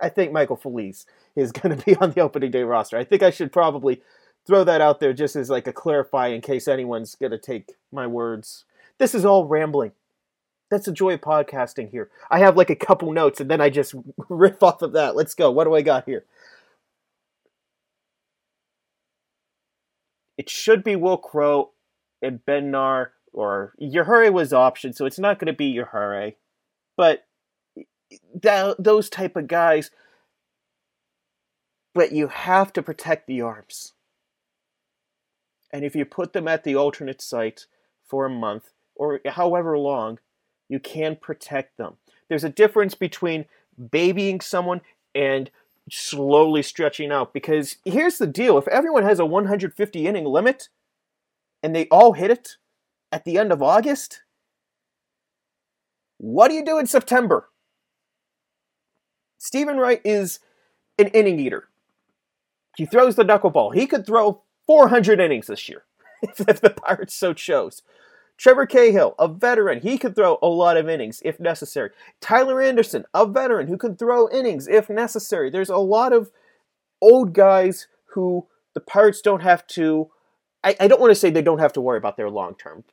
I 0.00 0.08
think 0.08 0.32
Michael 0.32 0.56
Feliz 0.56 1.06
is 1.36 1.52
going 1.52 1.76
to 1.76 1.84
be 1.84 1.96
on 1.96 2.12
the 2.12 2.20
opening 2.20 2.50
day 2.50 2.62
roster. 2.62 2.96
I 2.96 3.04
think 3.04 3.22
I 3.22 3.30
should 3.30 3.52
probably 3.52 4.02
throw 4.46 4.64
that 4.64 4.80
out 4.80 5.00
there 5.00 5.12
just 5.12 5.36
as 5.36 5.50
like 5.50 5.66
a 5.66 5.72
clarify 5.72 6.28
in 6.28 6.40
case 6.40 6.68
anyone's 6.68 7.14
going 7.14 7.32
to 7.32 7.38
take 7.38 7.72
my 7.92 8.06
words. 8.06 8.64
This 8.98 9.14
is 9.14 9.24
all 9.24 9.46
rambling. 9.46 9.92
That's 10.70 10.86
the 10.86 10.92
joy 10.92 11.14
of 11.14 11.20
podcasting 11.20 11.90
here. 11.90 12.10
I 12.30 12.40
have 12.40 12.56
like 12.56 12.70
a 12.70 12.76
couple 12.76 13.12
notes 13.12 13.40
and 13.40 13.50
then 13.50 13.60
I 13.60 13.70
just 13.70 13.94
riff 14.28 14.62
off 14.62 14.82
of 14.82 14.92
that. 14.92 15.16
Let's 15.16 15.34
go. 15.34 15.50
What 15.50 15.64
do 15.64 15.74
I 15.74 15.82
got 15.82 16.04
here? 16.04 16.24
It 20.36 20.48
should 20.48 20.84
be 20.84 20.94
Will 20.94 21.16
Crowe 21.16 21.72
and 22.22 22.40
Bednar 22.46 23.08
or 23.32 23.74
Yajure 23.80 24.32
was 24.32 24.52
option, 24.52 24.92
so 24.92 25.04
it's 25.04 25.18
not 25.18 25.38
going 25.38 25.46
to 25.46 25.52
be 25.52 25.74
Yajure. 25.74 26.36
But 26.96 27.26
those 28.78 29.10
type 29.10 29.36
of 29.36 29.48
guys. 29.48 29.90
But 31.94 32.12
you 32.12 32.28
have 32.28 32.72
to 32.74 32.82
protect 32.82 33.26
the 33.26 33.40
arms. 33.40 33.94
And 35.72 35.84
if 35.84 35.94
you 35.94 36.04
put 36.04 36.32
them 36.32 36.48
at 36.48 36.64
the 36.64 36.76
alternate 36.76 37.20
site 37.20 37.66
for 38.04 38.24
a 38.24 38.30
month 38.30 38.70
or 38.94 39.20
however 39.26 39.76
long, 39.78 40.18
you 40.68 40.78
can 40.78 41.16
protect 41.16 41.76
them. 41.76 41.96
There's 42.28 42.44
a 42.44 42.50
difference 42.50 42.94
between 42.94 43.46
babying 43.90 44.40
someone 44.40 44.80
and 45.14 45.50
slowly 45.90 46.62
stretching 46.62 47.10
out 47.10 47.32
because 47.32 47.76
here's 47.84 48.18
the 48.18 48.26
deal 48.26 48.58
if 48.58 48.68
everyone 48.68 49.04
has 49.04 49.18
a 49.18 49.26
150 49.26 50.06
inning 50.06 50.24
limit 50.24 50.68
and 51.62 51.74
they 51.74 51.86
all 51.88 52.12
hit 52.12 52.30
it 52.30 52.56
at 53.10 53.24
the 53.24 53.38
end 53.38 53.52
of 53.52 53.62
August, 53.62 54.22
what 56.18 56.48
do 56.48 56.54
you 56.54 56.64
do 56.64 56.78
in 56.78 56.86
September? 56.86 57.48
Steven 59.38 59.78
Wright 59.78 60.00
is 60.04 60.40
an 60.98 61.08
inning 61.08 61.38
eater. 61.38 61.68
He 62.76 62.86
throws 62.86 63.16
the 63.16 63.24
knuckleball. 63.24 63.74
He 63.74 63.86
could 63.86 64.06
throw 64.06 64.42
400 64.66 65.20
innings 65.20 65.46
this 65.46 65.68
year 65.68 65.84
if 66.22 66.36
the 66.36 66.70
Pirates 66.70 67.14
so 67.14 67.32
chose. 67.32 67.82
Trevor 68.36 68.66
Cahill, 68.66 69.16
a 69.18 69.26
veteran, 69.26 69.80
he 69.80 69.98
could 69.98 70.14
throw 70.14 70.38
a 70.40 70.46
lot 70.46 70.76
of 70.76 70.88
innings 70.88 71.20
if 71.24 71.40
necessary. 71.40 71.90
Tyler 72.20 72.60
Anderson, 72.62 73.04
a 73.12 73.26
veteran 73.26 73.66
who 73.66 73.76
can 73.76 73.96
throw 73.96 74.30
innings 74.30 74.68
if 74.68 74.88
necessary. 74.88 75.50
There's 75.50 75.70
a 75.70 75.78
lot 75.78 76.12
of 76.12 76.30
old 77.00 77.32
guys 77.32 77.88
who 78.12 78.46
the 78.74 78.80
Pirates 78.80 79.20
don't 79.20 79.42
have 79.42 79.66
to 79.68 80.10
I, 80.64 80.76
I 80.80 80.88
don't 80.88 81.00
want 81.00 81.10
to 81.10 81.14
say 81.14 81.30
they 81.30 81.42
don't 81.42 81.60
have 81.60 81.72
to 81.74 81.80
worry 81.80 81.98
about 81.98 82.16
their 82.16 82.30
long 82.30 82.54
term 82.54 82.84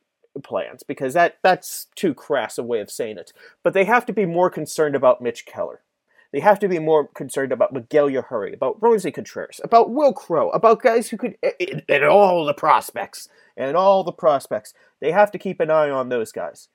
plans 0.42 0.82
because 0.82 1.14
that 1.14 1.38
that's 1.42 1.86
too 1.94 2.14
crass 2.14 2.58
a 2.58 2.62
way 2.62 2.80
of 2.80 2.90
saying 2.90 3.18
it. 3.18 3.32
But 3.62 3.74
they 3.74 3.84
have 3.84 4.06
to 4.06 4.12
be 4.12 4.26
more 4.26 4.50
concerned 4.50 4.94
about 4.94 5.20
Mitch 5.20 5.46
Keller. 5.46 5.80
They 6.36 6.42
have 6.42 6.58
to 6.58 6.68
be 6.68 6.78
more 6.78 7.08
concerned 7.08 7.50
about 7.50 7.72
Miguel 7.72 8.10
Yajure, 8.10 8.52
about 8.52 8.78
Roansy 8.78 9.10
Contreras, 9.10 9.58
about 9.64 9.88
Will 9.88 10.12
Crowe, 10.12 10.50
about 10.50 10.82
guys 10.82 11.08
who 11.08 11.16
could 11.16 11.38
and 11.88 12.04
all 12.04 12.44
the 12.44 12.52
prospects 12.52 13.30
and 13.56 13.74
all 13.74 14.04
the 14.04 14.12
prospects. 14.12 14.74
They 15.00 15.12
have 15.12 15.30
to 15.30 15.38
keep 15.38 15.60
an 15.60 15.70
eye 15.70 15.88
on 15.88 16.10
those 16.10 16.32
guys. 16.32 16.68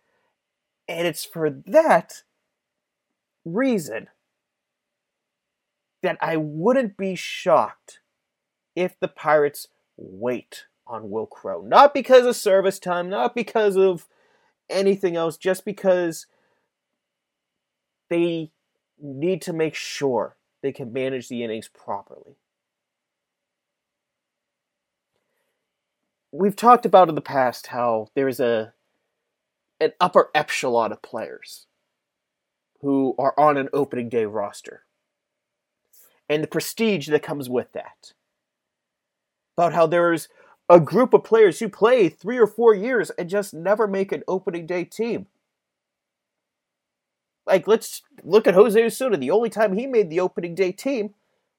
And 0.88 1.06
it's 1.06 1.24
for 1.24 1.52
that 1.68 2.24
reason 3.46 4.08
that 6.02 6.18
I 6.20 6.38
wouldn't 6.38 6.98
be 6.98 7.14
shocked 7.14 8.00
if 8.76 9.00
the 9.00 9.08
Pirates 9.08 9.68
wait 9.96 10.66
on 10.88 11.12
Will 11.12 11.28
Crowe. 11.28 11.62
Not 11.62 11.94
because 11.94 12.26
of 12.26 12.36
service 12.36 12.80
time, 12.80 13.10
not 13.10 13.36
because 13.36 13.78
of 13.78 14.08
anything 14.72 15.16
else, 15.16 15.38
just 15.38 15.66
because 15.66 16.26
they 18.10 18.50
need 19.02 19.42
to 19.44 19.54
make 19.54 19.76
sure 19.76 20.38
they 20.62 20.72
can 20.72 20.94
manage 20.94 21.28
the 21.28 21.44
innings 21.44 21.68
properly. 21.68 22.36
We've 26.32 26.56
talked 26.56 26.86
about 26.86 27.10
in 27.10 27.16
the 27.16 27.22
past 27.22 27.68
how 27.68 28.08
there's 28.16 28.40
a 28.40 28.74
an 29.80 29.92
upper 30.00 30.30
echelon 30.36 30.92
of 30.92 31.02
players 31.02 31.66
who 32.82 33.16
are 33.18 33.34
on 33.38 33.58
an 33.58 33.68
opening 33.74 34.10
day 34.10 34.26
roster 34.26 34.84
and 36.30 36.44
the 36.44 36.48
prestige 36.48 37.10
that 37.10 37.24
comes 37.24 37.50
with 37.50 37.74
that. 37.74 38.14
About 39.58 39.74
how 39.74 39.88
there's 39.88 40.30
a 40.70 40.80
group 40.80 41.14
of 41.14 41.24
players 41.24 41.60
who 41.60 41.68
play 41.68 42.08
three 42.08 42.38
or 42.38 42.48
four 42.48 42.74
years 42.74 43.10
and 43.12 43.30
just 43.30 43.54
never 43.54 43.88
make 43.88 44.12
an 44.12 44.24
opening 44.28 44.66
day 44.66 44.86
team. 44.86 45.28
Like, 47.46 47.68
let's 47.68 48.02
look 48.24 48.48
at 48.48 48.54
Jose 48.54 48.82
Osuna. 48.82 49.18
The 49.18 49.32
only 49.32 49.50
time 49.50 49.74
he 49.74 49.88
made 49.88 50.10
the 50.10 50.20
opening 50.20 50.56
day 50.56 50.72
team 50.72 51.16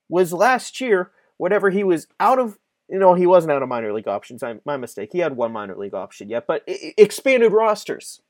was 0.08 0.32
last 0.32 0.80
year, 0.80 1.10
whenever 1.38 1.70
he 1.70 1.82
was 1.82 2.06
out 2.20 2.38
of, 2.38 2.58
you 2.88 2.98
know, 2.98 3.14
he 3.14 3.26
wasn't 3.26 3.52
out 3.52 3.62
of 3.62 3.68
minor 3.68 3.92
league 3.92 4.08
options. 4.08 4.42
I, 4.42 4.60
my 4.64 4.76
mistake. 4.76 5.10
He 5.12 5.18
had 5.18 5.36
one 5.36 5.52
minor 5.52 5.76
league 5.76 5.94
option 5.94 6.28
yet, 6.28 6.46
but 6.46 6.62
expanded 6.66 7.52
rosters. 7.52 8.20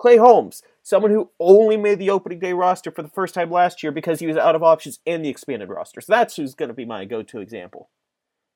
Clay 0.00 0.16
Holmes, 0.16 0.62
someone 0.82 1.10
who 1.10 1.30
only 1.38 1.76
made 1.76 1.98
the 1.98 2.08
opening 2.08 2.38
day 2.38 2.54
roster 2.54 2.90
for 2.90 3.02
the 3.02 3.10
first 3.10 3.34
time 3.34 3.50
last 3.50 3.82
year 3.82 3.92
because 3.92 4.18
he 4.18 4.26
was 4.26 4.38
out 4.38 4.54
of 4.54 4.62
options 4.62 4.98
in 5.04 5.20
the 5.20 5.28
expanded 5.28 5.68
roster. 5.68 6.00
So 6.00 6.10
that's 6.10 6.36
who's 6.36 6.54
going 6.54 6.70
to 6.70 6.74
be 6.74 6.86
my 6.86 7.04
go 7.04 7.22
to 7.22 7.40
example 7.40 7.90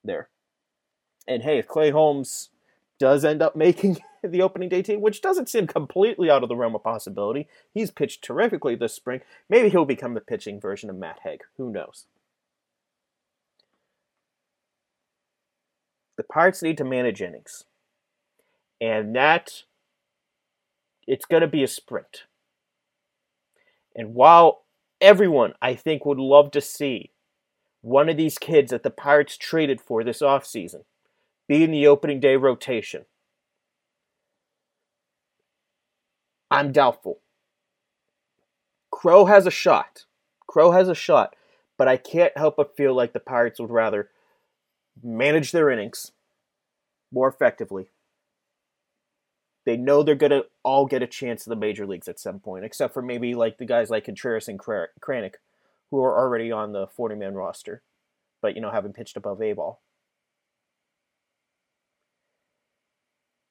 there. 0.02 0.30
And 1.28 1.42
hey, 1.42 1.58
if 1.58 1.68
Clay 1.68 1.90
Holmes 1.90 2.48
does 2.98 3.26
end 3.26 3.42
up 3.42 3.54
making 3.56 3.98
the 4.32 4.42
opening 4.42 4.68
day 4.68 4.82
team, 4.82 5.00
which 5.00 5.20
doesn't 5.20 5.48
seem 5.48 5.66
completely 5.66 6.30
out 6.30 6.42
of 6.42 6.48
the 6.48 6.56
realm 6.56 6.74
of 6.74 6.82
possibility, 6.82 7.48
he's 7.72 7.90
pitched 7.90 8.22
terrifically 8.22 8.74
this 8.74 8.94
spring. 8.94 9.20
Maybe 9.48 9.68
he'll 9.68 9.84
become 9.84 10.14
the 10.14 10.20
pitching 10.20 10.60
version 10.60 10.90
of 10.90 10.96
Matt 10.96 11.20
Hague. 11.24 11.42
Who 11.56 11.70
knows? 11.70 12.06
The 16.16 16.24
Pirates 16.24 16.62
need 16.62 16.78
to 16.78 16.84
manage 16.84 17.20
innings. 17.20 17.64
And 18.80 19.14
that 19.16 19.64
it's 21.06 21.26
going 21.26 21.42
to 21.42 21.48
be 21.48 21.62
a 21.62 21.68
sprint. 21.68 22.24
And 23.94 24.14
while 24.14 24.64
everyone, 25.00 25.54
I 25.62 25.74
think, 25.74 26.04
would 26.04 26.18
love 26.18 26.50
to 26.52 26.60
see 26.60 27.10
one 27.80 28.08
of 28.08 28.16
these 28.16 28.38
kids 28.38 28.70
that 28.70 28.82
the 28.82 28.90
Pirates 28.90 29.36
traded 29.36 29.80
for 29.80 30.02
this 30.02 30.20
offseason 30.20 30.84
be 31.46 31.62
in 31.62 31.70
the 31.70 31.86
opening 31.86 32.20
day 32.20 32.36
rotation, 32.36 33.04
I'm 36.54 36.72
doubtful. 36.72 37.20
Crowe 38.90 39.26
has 39.26 39.46
a 39.46 39.50
shot. 39.50 40.04
Crowe 40.46 40.70
has 40.70 40.88
a 40.88 40.94
shot, 40.94 41.34
but 41.76 41.88
I 41.88 41.96
can't 41.96 42.36
help 42.36 42.56
but 42.56 42.76
feel 42.76 42.94
like 42.94 43.12
the 43.12 43.20
Pirates 43.20 43.60
would 43.60 43.70
rather 43.70 44.10
manage 45.02 45.52
their 45.52 45.70
innings 45.70 46.12
more 47.12 47.28
effectively 47.28 47.88
they 49.64 49.76
know 49.76 50.02
they're 50.02 50.14
going 50.14 50.30
to 50.30 50.46
all 50.62 50.86
get 50.86 51.02
a 51.02 51.06
chance 51.06 51.46
in 51.46 51.50
the 51.50 51.56
major 51.56 51.86
leagues 51.86 52.08
at 52.08 52.20
some 52.20 52.38
point, 52.38 52.64
except 52.64 52.92
for 52.92 53.02
maybe 53.02 53.34
like 53.34 53.58
the 53.58 53.64
guys 53.64 53.90
like 53.90 54.04
Contreras 54.04 54.48
and 54.48 54.58
Kranick, 54.58 55.34
who 55.90 56.02
are 56.02 56.18
already 56.18 56.52
on 56.52 56.72
the 56.72 56.86
40 56.86 57.14
man 57.14 57.34
roster, 57.34 57.82
but 58.42 58.54
you 58.54 58.60
know, 58.60 58.70
haven't 58.70 58.94
pitched 58.94 59.16
above 59.16 59.40
A 59.42 59.52
ball. 59.54 59.80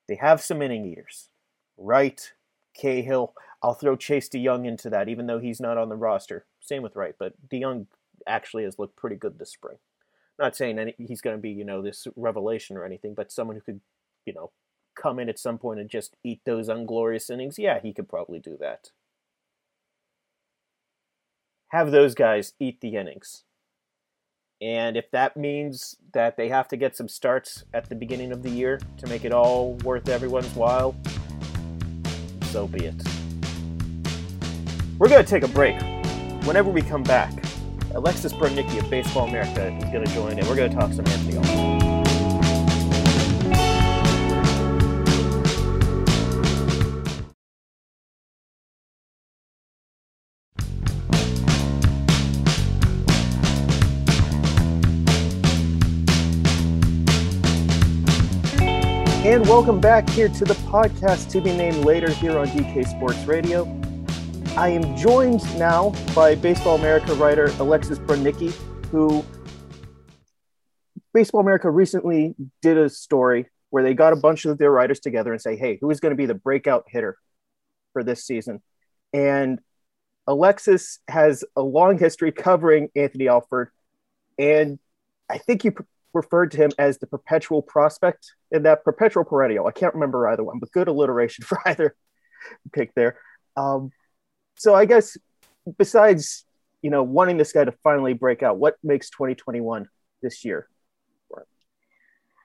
They 0.08 0.16
have 0.16 0.42
some 0.42 0.62
inning 0.62 0.86
eaters. 0.86 1.30
Wright, 1.78 2.34
Cahill. 2.74 3.34
I'll 3.62 3.74
throw 3.74 3.96
Chase 3.96 4.28
De 4.30 4.44
Jong 4.44 4.66
into 4.66 4.90
that, 4.90 5.08
even 5.08 5.28
though 5.28 5.40
he's 5.40 5.62
not 5.62 5.78
on 5.78 5.90
the 5.90 5.96
roster. 5.96 6.46
Same 6.60 6.84
with 6.84 6.96
Wright, 6.96 7.16
but 7.18 7.34
De 7.50 7.62
Jong 7.62 7.88
actually 8.28 8.64
has 8.64 8.78
looked 8.78 8.96
pretty 8.96 9.16
good 9.16 9.40
this 9.40 9.52
spring. 9.52 9.78
Not 10.40 10.56
saying 10.56 10.80
any, 10.80 10.96
he's 10.98 11.22
going 11.22 11.36
to 11.36 11.42
be, 11.42 11.52
you 11.52 11.64
know, 11.64 11.82
this 11.82 12.08
revelation 12.16 12.76
or 12.76 12.86
anything, 12.86 13.14
but 13.14 13.32
someone 13.32 13.56
who 13.56 13.62
could, 13.62 13.82
you 14.26 14.34
know, 14.34 14.52
come 14.96 15.20
in 15.20 15.30
at 15.30 15.40
some 15.40 15.58
point 15.58 15.80
and 15.80 15.90
just 15.90 16.16
eat 16.24 16.42
those 16.46 16.70
unglorious 16.70 17.30
innings, 17.30 17.58
yeah, 17.58 17.80
he 17.82 17.94
could 17.94 18.10
probably 18.10 18.40
do 18.40 18.58
that. 18.60 18.92
Have 21.70 21.92
those 21.92 22.14
guys 22.14 22.54
eat 22.60 22.82
the 22.82 22.96
innings. 22.96 23.44
And 24.62 24.96
if 24.96 25.12
that 25.12 25.36
means 25.36 25.98
that 26.14 26.38
they 26.38 26.48
have 26.50 26.68
to 26.70 26.78
get 26.78 26.96
some 26.96 27.10
starts 27.10 27.64
at 27.74 27.90
the 27.90 27.96
beginning 27.96 28.32
of 28.32 28.44
the 28.44 28.50
year 28.50 28.80
to 28.98 29.08
make 29.08 29.26
it 29.26 29.34
all 29.34 29.74
worth 29.84 30.08
everyone's 30.08 30.56
while, 30.56 30.96
so 32.54 32.68
be 32.68 32.86
it. 32.86 32.94
We're 35.00 35.10
going 35.10 35.26
to 35.26 35.30
take 35.30 35.42
a 35.42 35.48
break. 35.48 35.76
Whenever 36.46 36.70
we 36.70 36.84
come 36.84 37.02
back, 37.02 37.34
Alexis 37.96 38.32
Brudnicki 38.32 38.80
of 38.80 38.92
Baseball 38.92 39.28
America 39.28 39.76
is 39.76 39.86
going 39.86 40.06
to 40.06 40.14
join 40.14 40.38
and 40.38 40.48
we're 40.48 40.56
going 40.56 40.70
to 40.70 40.78
talk 40.78 40.94
some 40.94 41.08
Anthony 41.08 41.38
Alford. 41.38 41.83
And 59.34 59.50
welcome 59.50 59.80
back 59.82 60.08
here 60.12 60.30
to 60.30 60.46
the 60.46 60.54
podcast 60.54 61.32
to 61.32 61.42
be 61.42 61.58
named 61.58 61.78
later 61.78 62.12
here 62.12 62.38
on 62.38 62.46
DK 62.50 62.86
Sports 62.88 63.26
Radio. 63.26 63.66
I 64.56 64.70
am 64.70 64.96
joined 64.96 65.42
now 65.58 65.90
by 66.14 66.36
Baseball 66.36 66.76
America 66.76 67.16
writer 67.16 67.46
Alexis 67.58 67.98
Brudnicki, 67.98 68.52
who 68.92 69.26
Baseball 71.16 71.42
America 71.42 71.68
recently 71.68 72.36
did 72.62 72.78
a 72.78 72.90
story 72.90 73.48
where 73.72 73.82
they 73.82 73.96
got 73.96 74.14
a 74.14 74.18
bunch 74.18 74.46
of 74.46 74.60
their 74.60 74.70
writers 74.70 75.00
together 75.00 75.32
and 75.32 75.42
say, 75.42 75.56
hey, 75.56 75.80
who 75.82 75.90
is 75.90 76.00
going 76.00 76.12
to 76.12 76.16
be 76.16 76.28
the 76.28 76.36
breakout 76.36 76.84
hitter 76.88 77.18
for 77.92 78.04
this 78.04 78.24
season? 78.24 78.62
And 79.14 79.60
Alexis 80.28 81.00
has 81.08 81.44
a 81.56 81.64
long 81.64 81.98
history 81.98 82.32
covering 82.32 82.90
Anthony 82.96 83.30
Alford. 83.30 83.72
And 84.38 84.78
I 85.28 85.40
think 85.40 85.64
you 85.64 85.74
referred 86.14 86.52
to 86.52 86.58
him 86.58 86.72
as 86.78 87.00
the 87.00 87.08
perpetual 87.08 87.62
prospect 87.62 88.34
in 88.52 88.64
that 88.64 88.84
perpetual 88.84 89.24
perennial. 89.24 89.68
I 89.68 89.72
can't 89.72 89.94
remember 89.94 90.28
either 90.28 90.44
one, 90.44 90.60
but 90.60 90.72
good 90.72 90.88
alliteration 90.88 91.46
for 91.46 91.60
either 91.66 91.96
pick 92.72 92.94
there. 92.96 93.18
Um, 93.56 93.92
so 94.56 94.74
I 94.76 94.86
guess 94.86 95.18
besides 95.78 96.46
you 96.82 96.90
know 96.90 97.04
wanting 97.04 97.38
this 97.38 97.52
guy 97.52 97.66
to 97.66 97.74
finally 97.84 98.14
break 98.14 98.44
out, 98.44 98.58
what 98.58 98.78
makes 98.84 99.10
2021 99.10 99.88
this 100.22 100.44
year? 100.46 100.68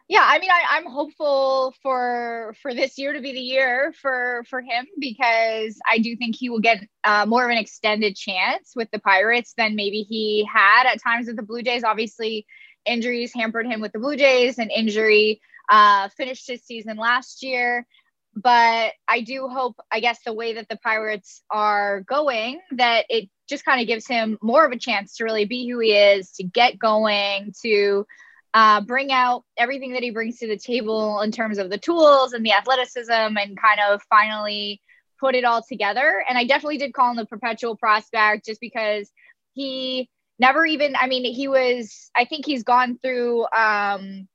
Yeah, 0.08 0.24
I 0.24 0.38
mean, 0.38 0.48
I, 0.50 0.78
am 0.78 0.86
hopeful 0.86 1.74
for 1.82 2.54
for 2.62 2.72
this 2.72 2.96
year 2.96 3.12
to 3.12 3.20
be 3.20 3.32
the 3.32 3.40
year 3.40 3.92
for 4.00 4.42
for 4.48 4.62
him 4.62 4.86
because 4.98 5.78
I 5.90 5.98
do 5.98 6.16
think 6.16 6.34
he 6.34 6.48
will 6.48 6.60
get 6.60 6.82
uh, 7.04 7.26
more 7.26 7.44
of 7.44 7.50
an 7.50 7.58
extended 7.58 8.16
chance 8.16 8.72
with 8.74 8.90
the 8.90 9.00
Pirates 9.00 9.52
than 9.58 9.76
maybe 9.76 10.06
he 10.08 10.48
had 10.50 10.86
at 10.86 11.02
times 11.02 11.26
with 11.26 11.36
the 11.36 11.42
Blue 11.42 11.62
Jays. 11.62 11.84
Obviously, 11.84 12.46
injuries 12.88 13.32
hampered 13.34 13.66
him 13.66 13.80
with 13.80 13.92
the 13.92 13.98
Blue 13.98 14.16
Jays, 14.16 14.58
and 14.58 14.70
injury 14.70 15.40
uh, 15.70 16.08
finished 16.16 16.48
his 16.48 16.62
season 16.64 16.96
last 16.96 17.42
year. 17.42 17.86
But 18.34 18.92
I 19.08 19.20
do 19.22 19.48
hope, 19.48 19.76
I 19.90 20.00
guess, 20.00 20.20
the 20.24 20.32
way 20.32 20.54
that 20.54 20.68
the 20.68 20.76
Pirates 20.76 21.42
are 21.50 22.02
going, 22.02 22.60
that 22.72 23.06
it 23.08 23.28
just 23.48 23.64
kind 23.64 23.80
of 23.80 23.86
gives 23.86 24.06
him 24.06 24.38
more 24.40 24.64
of 24.64 24.72
a 24.72 24.78
chance 24.78 25.16
to 25.16 25.24
really 25.24 25.44
be 25.44 25.68
who 25.68 25.80
he 25.80 25.92
is, 25.92 26.30
to 26.32 26.44
get 26.44 26.78
going, 26.78 27.52
to 27.62 28.06
uh, 28.54 28.80
bring 28.82 29.10
out 29.10 29.44
everything 29.56 29.92
that 29.92 30.02
he 30.02 30.10
brings 30.10 30.38
to 30.38 30.46
the 30.46 30.56
table 30.56 31.20
in 31.20 31.32
terms 31.32 31.58
of 31.58 31.68
the 31.68 31.78
tools 31.78 32.32
and 32.32 32.44
the 32.46 32.52
athleticism, 32.52 33.12
and 33.12 33.60
kind 33.60 33.80
of 33.90 34.00
finally 34.08 34.80
put 35.18 35.34
it 35.34 35.44
all 35.44 35.62
together. 35.68 36.22
And 36.28 36.38
I 36.38 36.44
definitely 36.44 36.78
did 36.78 36.94
call 36.94 37.10
him 37.10 37.16
the 37.16 37.26
perpetual 37.26 37.76
prospect 37.76 38.46
just 38.46 38.60
because 38.60 39.10
he 39.54 40.08
never 40.38 40.64
even 40.64 40.94
i 40.96 41.06
mean 41.06 41.24
he 41.24 41.48
was 41.48 42.10
i 42.16 42.24
think 42.24 42.46
he's 42.46 42.62
gone 42.62 42.98
through 43.02 43.46
um 43.56 44.28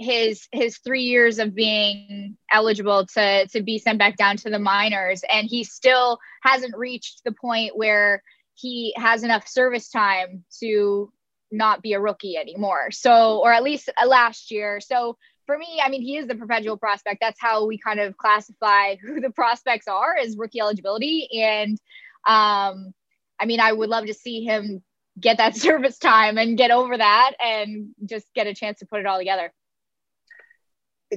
his 0.00 0.48
his 0.50 0.78
three 0.78 1.02
years 1.02 1.38
of 1.38 1.54
being 1.54 2.36
eligible 2.50 3.06
to 3.06 3.46
to 3.48 3.62
be 3.62 3.78
sent 3.78 3.98
back 3.98 4.16
down 4.16 4.36
to 4.38 4.48
the 4.48 4.58
minors. 4.58 5.22
And 5.30 5.46
he 5.46 5.62
still 5.62 6.18
hasn't 6.42 6.76
reached 6.76 7.20
the 7.24 7.32
point 7.32 7.76
where 7.76 8.22
he 8.54 8.94
has 8.96 9.22
enough 9.22 9.46
service 9.46 9.90
time 9.90 10.44
to 10.60 11.12
not 11.52 11.82
be 11.82 11.92
a 11.92 12.00
rookie 12.00 12.38
anymore. 12.38 12.90
So 12.92 13.40
or 13.40 13.52
at 13.52 13.62
least 13.62 13.90
uh, 14.02 14.06
last 14.06 14.50
year. 14.50 14.80
So 14.80 15.18
for 15.44 15.58
me 15.58 15.80
i 15.84 15.90
mean 15.90 16.00
he 16.00 16.16
is 16.16 16.26
the 16.26 16.34
perpetual 16.34 16.78
prospect. 16.78 17.18
That's 17.20 17.40
how 17.40 17.66
we 17.66 17.76
kind 17.76 18.00
of 18.00 18.16
classify 18.16 18.96
who 19.02 19.20
the 19.20 19.30
prospects 19.30 19.86
are 19.86 20.16
as 20.16 20.36
rookie 20.36 20.60
eligibility. 20.60 21.28
And 21.42 21.78
um 22.26 22.94
i 23.38 23.44
mean 23.44 23.60
i 23.60 23.72
would 23.72 23.90
love 23.90 24.06
to 24.06 24.14
see 24.14 24.44
him 24.44 24.82
get 25.18 25.38
that 25.38 25.56
service 25.56 25.98
time 25.98 26.38
and 26.38 26.56
get 26.56 26.70
over 26.70 26.96
that 26.96 27.32
and 27.40 27.90
just 28.04 28.26
get 28.34 28.46
a 28.46 28.54
chance 28.54 28.80
to 28.80 28.86
put 28.86 29.00
it 29.00 29.06
all 29.06 29.18
together. 29.18 29.52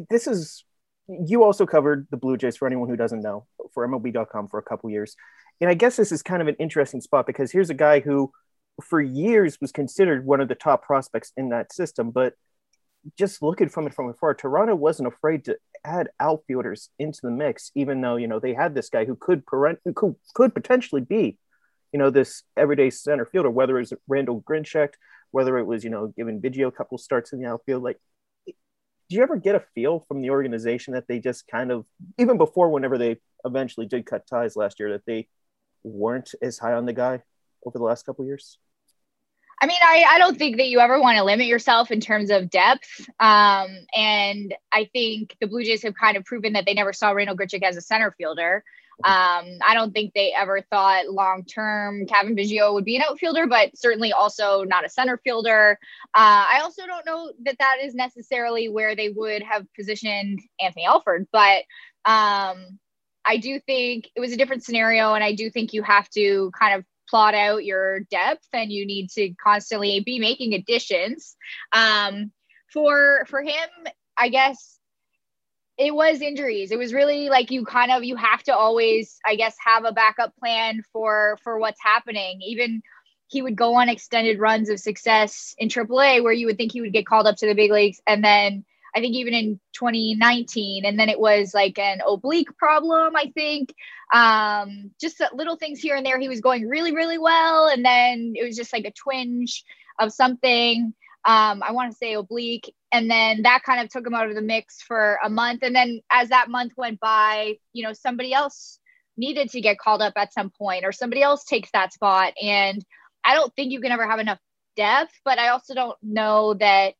This 0.10 0.28
is 0.28 0.64
you 1.08 1.44
also 1.44 1.66
covered 1.66 2.08
the 2.12 2.18
Blue 2.18 2.38
Jays 2.38 2.56
for 2.56 2.66
anyone 2.66 2.90
who 2.90 2.96
doesn't 2.96 3.22
know 3.22 3.46
for 3.74 3.88
MLB.com 3.88 4.48
for 4.48 4.58
a 4.58 4.64
couple 4.64 4.90
years. 4.90 5.16
And 5.60 5.70
I 5.70 5.74
guess 5.74 5.96
this 5.96 6.12
is 6.12 6.24
kind 6.24 6.42
of 6.42 6.48
an 6.48 6.56
interesting 6.60 7.02
spot 7.02 7.28
because 7.28 7.52
here's 7.52 7.70
a 7.70 7.76
guy 7.76 8.00
who 8.00 8.32
for 8.82 9.02
years 9.02 9.60
was 9.62 9.72
considered 9.72 10.26
one 10.26 10.42
of 10.42 10.48
the 10.48 10.56
top 10.56 10.84
prospects 10.84 11.32
in 11.38 11.50
that 11.50 11.74
system, 11.74 12.12
but 12.12 12.34
just 13.18 13.42
looking 13.42 13.70
from 13.70 13.86
it 13.86 13.94
from 13.94 14.10
afar, 14.10 14.34
Toronto 14.34 14.76
wasn't 14.76 15.08
afraid 15.08 15.46
to 15.46 15.58
add 15.84 16.10
outfielders 16.20 16.90
into 16.98 17.20
the 17.22 17.32
mix, 17.32 17.72
even 17.76 18.02
though 18.02 18.16
you 18.16 18.28
know 18.28 18.40
they 18.40 18.54
had 18.54 18.74
this 18.74 18.90
guy 18.90 19.06
who 19.06 19.16
could 19.16 19.44
who 19.52 19.94
could, 19.94 20.16
could 20.34 20.56
potentially 20.56 21.02
be 21.02 21.38
you 21.94 22.00
know, 22.00 22.10
this 22.10 22.44
everyday 22.58 22.90
center 22.90 23.26
fielder, 23.26 23.52
whether 23.52 23.78
it 23.78 23.82
was 23.82 23.94
Randall 24.08 24.42
Grichuk, 24.42 24.90
whether 25.32 25.58
it 25.60 25.66
was, 25.66 25.84
you 25.84 25.92
know, 25.92 26.08
giving 26.08 26.42
Biggio 26.42 26.68
a 26.68 26.72
couple 26.72 26.98
starts 26.98 27.32
in 27.32 27.40
the 27.40 27.48
outfield. 27.48 27.84
Like, 27.84 28.00
do 28.46 28.54
you 29.10 29.22
ever 29.22 29.38
get 29.38 29.56
a 29.56 29.64
feel 29.76 30.00
from 30.08 30.22
the 30.22 30.32
organization 30.32 30.96
that 30.96 31.08
they 31.08 31.20
just 31.20 31.48
kind 31.48 31.72
of, 31.72 31.86
even 32.18 32.38
before 32.38 32.70
whenever 32.70 32.98
they 32.98 33.18
eventually 33.46 33.86
did 33.86 34.06
cut 34.06 34.26
ties 34.28 34.56
last 34.56 34.80
year, 34.80 34.92
that 34.94 35.06
they 35.06 35.28
weren't 35.84 36.34
as 36.42 36.58
high 36.58 36.74
on 36.74 36.86
the 36.86 36.94
guy 36.94 37.22
over 37.66 37.78
the 37.78 37.84
last 37.84 38.06
couple 38.06 38.26
years? 38.26 38.58
I 39.62 39.68
mean, 39.68 39.80
I, 39.82 40.04
I 40.10 40.18
don't 40.18 40.38
think 40.38 40.58
that 40.58 40.68
you 40.68 40.80
ever 40.80 41.00
want 41.00 41.18
to 41.18 41.24
limit 41.24 41.48
yourself 41.48 41.92
in 41.92 42.02
terms 42.02 42.32
of 42.32 42.50
depth. 42.50 42.90
Um, 43.20 43.70
and 43.96 44.54
I 44.72 44.90
think 44.92 45.38
the 45.40 45.48
Blue 45.48 45.64
Jays 45.64 45.84
have 45.84 45.94
kind 45.96 46.18
of 46.18 46.26
proven 46.26 46.54
that 46.54 46.66
they 46.66 46.74
never 46.74 46.92
saw 46.92 47.12
Randall 47.12 47.38
Grichuk 47.38 47.64
as 47.64 47.78
a 47.78 47.82
center 47.82 48.14
fielder. 48.18 48.64
Um, 49.04 49.58
I 49.66 49.74
don't 49.74 49.92
think 49.92 50.14
they 50.14 50.34
ever 50.34 50.62
thought 50.62 51.10
long 51.10 51.44
term 51.46 52.06
Cavan 52.06 52.36
Biggio 52.36 52.74
would 52.74 52.86
be 52.86 52.96
an 52.96 53.04
outfielder, 53.08 53.48
but 53.48 53.78
certainly 53.78 54.14
also 54.14 54.64
not 54.64 54.86
a 54.86 54.90
center 54.90 55.18
fielder. 55.24 55.78
Uh, 56.16 56.46
I 56.50 56.62
also 56.64 56.86
don't 56.86 57.06
know 57.06 57.34
that 57.46 57.58
that 57.60 57.78
is 57.84 57.94
necessarily 57.94 58.70
where 58.70 58.96
they 58.96 59.10
would 59.10 59.44
have 59.44 59.66
positioned 59.76 60.40
Anthony 60.60 60.86
Alford, 60.86 61.28
but 61.32 61.64
um, 62.06 62.80
I 63.26 63.38
do 63.38 63.60
think 63.60 64.10
it 64.16 64.20
was 64.20 64.32
a 64.32 64.38
different 64.38 64.64
scenario, 64.64 65.14
and 65.14 65.24
I 65.24 65.34
do 65.34 65.50
think 65.50 65.74
you 65.74 65.84
have 65.84 66.10
to 66.12 66.52
kind 66.58 66.76
of 66.80 66.86
plot 67.10 67.36
out 67.36 67.66
your 67.66 68.02
depth, 68.12 68.48
and 68.54 68.72
you 68.72 68.86
need 68.86 69.10
to 69.12 69.34
constantly 69.36 70.00
be 70.00 70.20
making 70.20 70.54
additions. 70.54 71.36
Um, 71.72 72.32
for 72.72 73.26
for 73.30 73.42
him, 73.42 73.70
I 74.18 74.30
guess 74.30 74.80
it 75.78 75.94
was 75.94 76.22
injuries. 76.22 76.72
It 76.72 76.78
was 76.78 76.94
really 76.94 77.30
like 77.30 77.50
you 77.52 77.66
kind 77.66 77.92
of 77.92 78.04
you 78.04 78.16
have 78.16 78.44
to 78.44 78.56
always 78.56 79.20
i 79.26 79.36
guess 79.36 79.56
have 79.66 79.86
a 79.86 79.92
backup 79.92 80.36
plan 80.38 80.84
for 80.92 81.38
for 81.44 81.58
what's 81.60 81.82
happening. 81.82 82.42
Even 82.42 82.82
he 83.28 83.42
would 83.42 83.56
go 83.56 83.76
on 83.76 83.90
extended 83.90 84.40
runs 84.40 84.70
of 84.70 84.80
success 84.80 85.56
in 85.58 85.70
AAA 85.70 86.24
where 86.24 86.34
you 86.34 86.46
would 86.46 86.58
think 86.58 86.72
he 86.72 86.82
would 86.82 86.94
get 86.94 87.08
called 87.08 87.26
up 87.26 87.38
to 87.38 87.48
the 87.48 87.56
big 87.56 87.72
leagues. 87.72 88.00
And 88.06 88.24
then 88.24 88.64
I 88.96 89.00
think 89.00 89.16
even 89.16 89.34
in 89.34 89.60
2019 89.74 90.86
and 90.86 91.00
then 91.00 91.10
it 91.10 91.20
was 91.20 91.56
like 91.56 91.80
an 91.80 92.02
oblique 92.08 92.56
problem 92.58 93.16
I 93.16 93.32
think. 93.34 93.74
Um 94.14 94.92
just 95.02 95.22
little 95.34 95.56
things 95.56 95.80
here 95.80 95.96
and 95.96 96.06
there. 96.06 96.20
He 96.20 96.30
was 96.30 96.42
going 96.42 96.70
really 96.70 96.94
really 96.94 97.18
well. 97.18 97.68
And 97.68 97.84
then 97.84 98.34
it 98.36 98.46
was 98.46 98.56
just 98.56 98.74
like 98.74 98.86
a 98.86 98.92
twinge 98.92 99.64
of 100.00 100.14
something 100.14 100.94
um, 101.26 101.64
I 101.64 101.72
want 101.72 101.92
to 101.92 101.98
say 101.98 102.14
oblique. 102.14 102.74
And 102.92 103.10
then 103.10 103.44
that 103.44 103.64
kind 103.66 103.82
of 103.82 103.90
took 103.90 104.06
him 104.06 104.14
out 104.14 104.30
of 104.30 104.36
the 104.36 104.42
mix 104.42 104.82
for 104.82 105.20
a 105.24 105.30
month. 105.30 105.64
And 105.64 105.76
then 105.76 106.02
as 106.12 106.30
that 106.30 106.50
month 106.50 106.74
went 106.76 107.00
by, 107.00 107.56
you 107.72 107.84
know, 107.84 107.94
somebody 107.94 108.34
else 108.34 108.80
needed 109.16 109.50
to 109.52 109.62
get 109.62 109.78
called 109.78 110.02
up 110.02 110.14
at 110.16 110.34
some 110.34 110.50
point 110.50 110.86
or 110.86 110.92
somebody 110.92 111.22
else 111.22 111.46
takes 111.46 111.72
that 111.72 111.94
spot. 111.94 112.34
And 112.42 112.84
I 113.24 113.36
don't 113.36 113.54
think 113.56 113.72
you 113.72 113.80
can 113.80 113.92
ever 113.92 114.08
have 114.08 114.20
enough 114.20 114.40
depth, 114.76 115.14
but 115.24 115.40
I 115.40 115.50
also 115.50 115.74
don't 115.74 115.98
know 116.02 116.56
that 116.56 116.96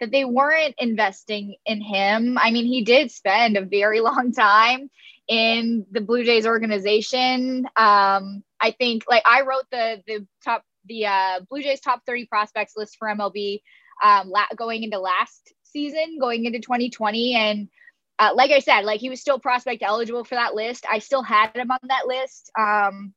that 0.00 0.12
they 0.12 0.24
weren't 0.24 0.76
investing 0.78 1.56
in 1.66 1.80
him. 1.80 2.38
I 2.38 2.52
mean, 2.52 2.66
he 2.66 2.84
did 2.84 3.10
spend 3.10 3.56
a 3.56 3.64
very 3.64 4.00
long 4.08 4.32
time 4.32 4.90
in 5.28 5.86
the 5.90 6.00
Blue 6.00 6.24
Jays 6.24 6.46
organization. 6.46 7.66
Um, 7.76 8.42
I 8.60 8.74
think 8.76 9.04
like 9.08 9.22
I 9.26 9.42
wrote 9.42 9.64
the 9.70 10.02
the 10.06 10.26
top 10.44 10.64
the 10.88 11.06
uh, 11.06 11.40
Blue 11.48 11.62
Jays 11.62 11.80
top 11.80 12.02
30 12.06 12.26
prospects 12.26 12.74
list 12.76 12.96
for 12.98 13.08
MLB 13.08 13.62
um, 14.02 14.28
la- 14.28 14.46
going 14.56 14.82
into 14.82 14.98
last 14.98 15.52
season, 15.64 16.18
going 16.20 16.44
into 16.44 16.60
2020. 16.60 17.34
And 17.34 17.68
uh, 18.18 18.30
like 18.34 18.50
I 18.50 18.60
said, 18.60 18.84
like 18.84 19.00
he 19.00 19.10
was 19.10 19.20
still 19.20 19.38
prospect 19.38 19.82
eligible 19.82 20.24
for 20.24 20.34
that 20.34 20.54
list. 20.54 20.86
I 20.90 20.98
still 20.98 21.22
had 21.22 21.54
him 21.54 21.70
on 21.70 21.78
that 21.84 22.06
list. 22.06 22.50
Um, 22.58 23.14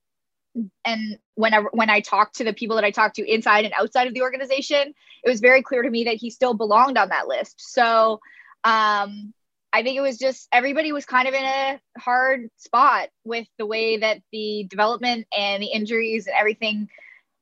and 0.86 1.18
whenever 1.36 1.70
when 1.72 1.90
I 1.90 2.02
talked 2.02 2.36
to 2.36 2.44
the 2.44 2.54
people 2.54 2.76
that 2.76 2.86
I 2.86 2.92
talked 2.92 3.16
to 3.16 3.32
inside 3.32 3.66
and 3.66 3.74
outside 3.78 4.08
of 4.08 4.14
the 4.14 4.22
organization, 4.22 4.94
it 5.24 5.30
was 5.30 5.40
very 5.40 5.62
clear 5.62 5.82
to 5.82 5.90
me 5.90 6.06
that 6.06 6.16
he 6.16 6.30
still 6.30 6.54
belonged 6.54 6.98
on 6.98 7.10
that 7.10 7.28
list. 7.28 7.56
So 7.58 8.20
um, 8.64 9.34
I 9.74 9.84
think 9.84 9.98
it 9.98 10.02
was 10.02 10.18
just 10.18 10.48
everybody 10.52 10.92
was 10.92 11.06
kind 11.06 11.28
of 11.28 11.34
in 11.34 11.44
a 11.44 11.80
hard 11.98 12.50
spot 12.58 13.10
with 13.24 13.48
the 13.58 13.66
way 13.66 13.98
that 13.98 14.22
the 14.32 14.66
development 14.70 15.28
and 15.36 15.64
the 15.64 15.68
injuries 15.68 16.28
and 16.28 16.36
everything 16.38 16.90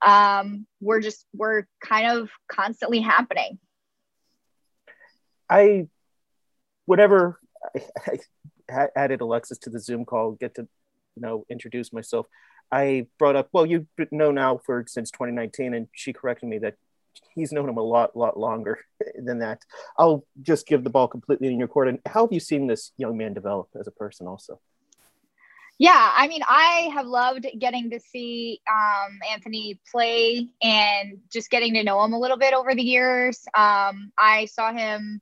um, 0.02 0.66
we're 0.80 1.02
just 1.02 1.26
we're 1.34 1.64
kind 1.84 2.20
of 2.20 2.30
constantly 2.48 3.02
happening. 3.02 3.60
I, 5.50 5.88
whatever, 6.86 7.40
I, 8.08 8.20
I 8.72 8.88
added 8.96 9.22
Alexis 9.22 9.58
to 9.60 9.70
the 9.70 9.80
Zoom 9.80 10.06
call, 10.06 10.32
get 10.32 10.56
to 10.56 10.68
you 11.16 11.22
know 11.22 11.46
introduce 11.50 11.92
myself. 11.92 12.28
I 12.72 13.08
brought 13.18 13.36
up, 13.36 13.50
well, 13.52 13.66
you 13.66 13.88
know 14.12 14.32
now 14.32 14.60
for 14.64 14.86
since 14.88 15.10
2019, 15.12 15.74
and 15.74 15.88
she 15.92 16.14
corrected 16.14 16.48
me 16.48 16.60
that 16.60 16.76
he's 17.34 17.52
known 17.52 17.68
him 17.68 17.78
a 17.78 17.84
lot, 17.84 18.16
lot 18.16 18.38
longer 18.38 18.80
than 19.16 19.40
that. 19.40 19.62
I'll 19.98 20.26
just 20.42 20.68
give 20.68 20.84
the 20.84 20.90
ball 20.90 21.08
completely 21.08 21.48
in 21.48 21.60
your 21.60 21.68
court. 21.68 21.88
And 21.88 22.00
how 22.06 22.26
have 22.26 22.34
you 22.34 22.40
seen 22.40 22.68
this 22.68 22.92
young 22.98 23.18
man 23.18 23.34
develop 23.34 23.70
as 23.80 23.88
a 23.88 23.92
person, 23.92 24.28
also? 24.28 24.60
Yeah, 25.80 26.12
I 26.14 26.28
mean, 26.28 26.42
I 26.46 26.92
have 26.94 27.08
loved 27.08 27.48
getting 27.58 27.90
to 27.92 28.02
see 28.02 28.60
um, 28.70 29.18
Anthony 29.32 29.80
play 29.90 30.50
and 30.62 31.20
just 31.32 31.50
getting 31.50 31.74
to 31.76 31.84
know 31.84 32.04
him 32.04 32.12
a 32.12 32.20
little 32.20 32.38
bit 32.38 32.54
over 32.54 32.76
the 32.76 32.84
years. 32.84 33.46
Um, 33.58 34.12
I 34.20 34.50
saw 34.52 34.74
him. 34.74 35.22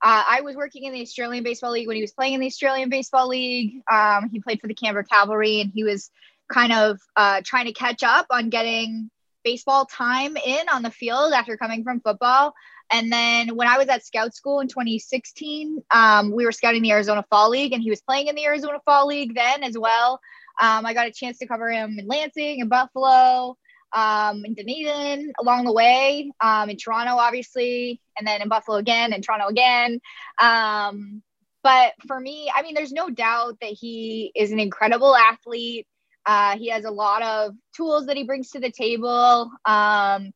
Uh, 0.00 0.24
I 0.26 0.40
was 0.40 0.56
working 0.56 0.84
in 0.84 0.94
the 0.94 1.02
Australian 1.02 1.44
Baseball 1.44 1.72
League 1.72 1.86
when 1.86 1.96
he 1.96 2.02
was 2.02 2.12
playing 2.12 2.32
in 2.32 2.40
the 2.40 2.46
Australian 2.46 2.88
Baseball 2.88 3.28
League. 3.28 3.82
Um, 3.92 4.30
he 4.32 4.40
played 4.40 4.62
for 4.62 4.66
the 4.66 4.74
Canberra 4.74 5.04
Cavalry, 5.04 5.60
and 5.60 5.70
he 5.74 5.84
was 5.84 6.10
kind 6.50 6.72
of 6.72 6.98
uh, 7.14 7.42
trying 7.44 7.66
to 7.66 7.74
catch 7.74 8.02
up 8.02 8.28
on 8.30 8.48
getting 8.48 9.10
baseball 9.44 9.84
time 9.84 10.38
in 10.38 10.68
on 10.70 10.82
the 10.82 10.90
field 10.90 11.34
after 11.34 11.58
coming 11.58 11.84
from 11.84 12.00
football. 12.00 12.54
And 12.90 13.12
then 13.12 13.54
when 13.56 13.68
I 13.68 13.78
was 13.78 13.88
at 13.88 14.04
scout 14.04 14.34
school 14.34 14.60
in 14.60 14.68
2016, 14.68 15.82
um, 15.90 16.30
we 16.30 16.44
were 16.44 16.52
scouting 16.52 16.82
the 16.82 16.92
Arizona 16.92 17.24
Fall 17.30 17.50
League, 17.50 17.72
and 17.72 17.82
he 17.82 17.90
was 17.90 18.00
playing 18.00 18.28
in 18.28 18.34
the 18.34 18.44
Arizona 18.44 18.78
Fall 18.84 19.06
League 19.06 19.34
then 19.34 19.62
as 19.62 19.76
well. 19.76 20.20
Um, 20.60 20.86
I 20.86 20.94
got 20.94 21.06
a 21.06 21.12
chance 21.12 21.38
to 21.38 21.46
cover 21.46 21.70
him 21.70 21.98
in 21.98 22.06
Lansing 22.06 22.60
and 22.60 22.70
Buffalo, 22.70 23.56
um, 23.92 24.44
in 24.44 24.54
Dunedin 24.54 25.32
along 25.40 25.64
the 25.64 25.72
way, 25.72 26.30
um, 26.40 26.70
in 26.70 26.76
Toronto, 26.76 27.16
obviously, 27.16 28.00
and 28.18 28.26
then 28.26 28.42
in 28.42 28.48
Buffalo 28.48 28.78
again, 28.78 29.12
and 29.12 29.22
Toronto 29.22 29.46
again. 29.46 30.00
Um, 30.40 31.22
but 31.62 31.92
for 32.06 32.18
me, 32.18 32.50
I 32.54 32.62
mean, 32.62 32.74
there's 32.74 32.92
no 32.92 33.10
doubt 33.10 33.58
that 33.60 33.70
he 33.70 34.32
is 34.34 34.52
an 34.52 34.60
incredible 34.60 35.14
athlete. 35.14 35.86
Uh, 36.24 36.56
he 36.56 36.68
has 36.68 36.84
a 36.84 36.90
lot 36.90 37.22
of 37.22 37.54
tools 37.76 38.06
that 38.06 38.16
he 38.16 38.24
brings 38.24 38.50
to 38.50 38.60
the 38.60 38.70
table. 38.70 39.50
Um, 39.64 40.32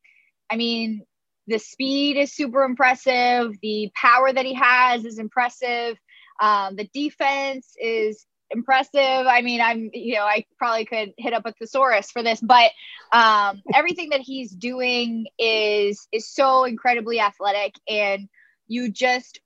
I 0.50 0.56
mean, 0.56 1.04
the 1.46 1.58
speed 1.58 2.16
is 2.16 2.32
super 2.32 2.62
impressive. 2.62 3.54
The 3.60 3.90
power 3.94 4.32
that 4.32 4.44
he 4.44 4.54
has 4.54 5.04
is 5.04 5.18
impressive. 5.18 5.98
Um, 6.40 6.76
the 6.76 6.88
defense 6.92 7.74
is 7.80 8.26
impressive. 8.50 9.26
I 9.26 9.42
mean, 9.42 9.60
I'm, 9.60 9.90
you 9.92 10.14
know, 10.14 10.24
I 10.24 10.44
probably 10.58 10.84
could 10.84 11.14
hit 11.16 11.32
up 11.32 11.46
a 11.46 11.52
thesaurus 11.52 12.10
for 12.10 12.22
this, 12.22 12.40
but 12.40 12.70
um, 13.12 13.62
everything 13.74 14.10
that 14.10 14.20
he's 14.20 14.50
doing 14.50 15.26
is 15.38 16.06
is 16.12 16.28
so 16.28 16.64
incredibly 16.64 17.20
athletic, 17.20 17.74
and 17.88 18.28
you 18.68 18.90
just 18.90 19.40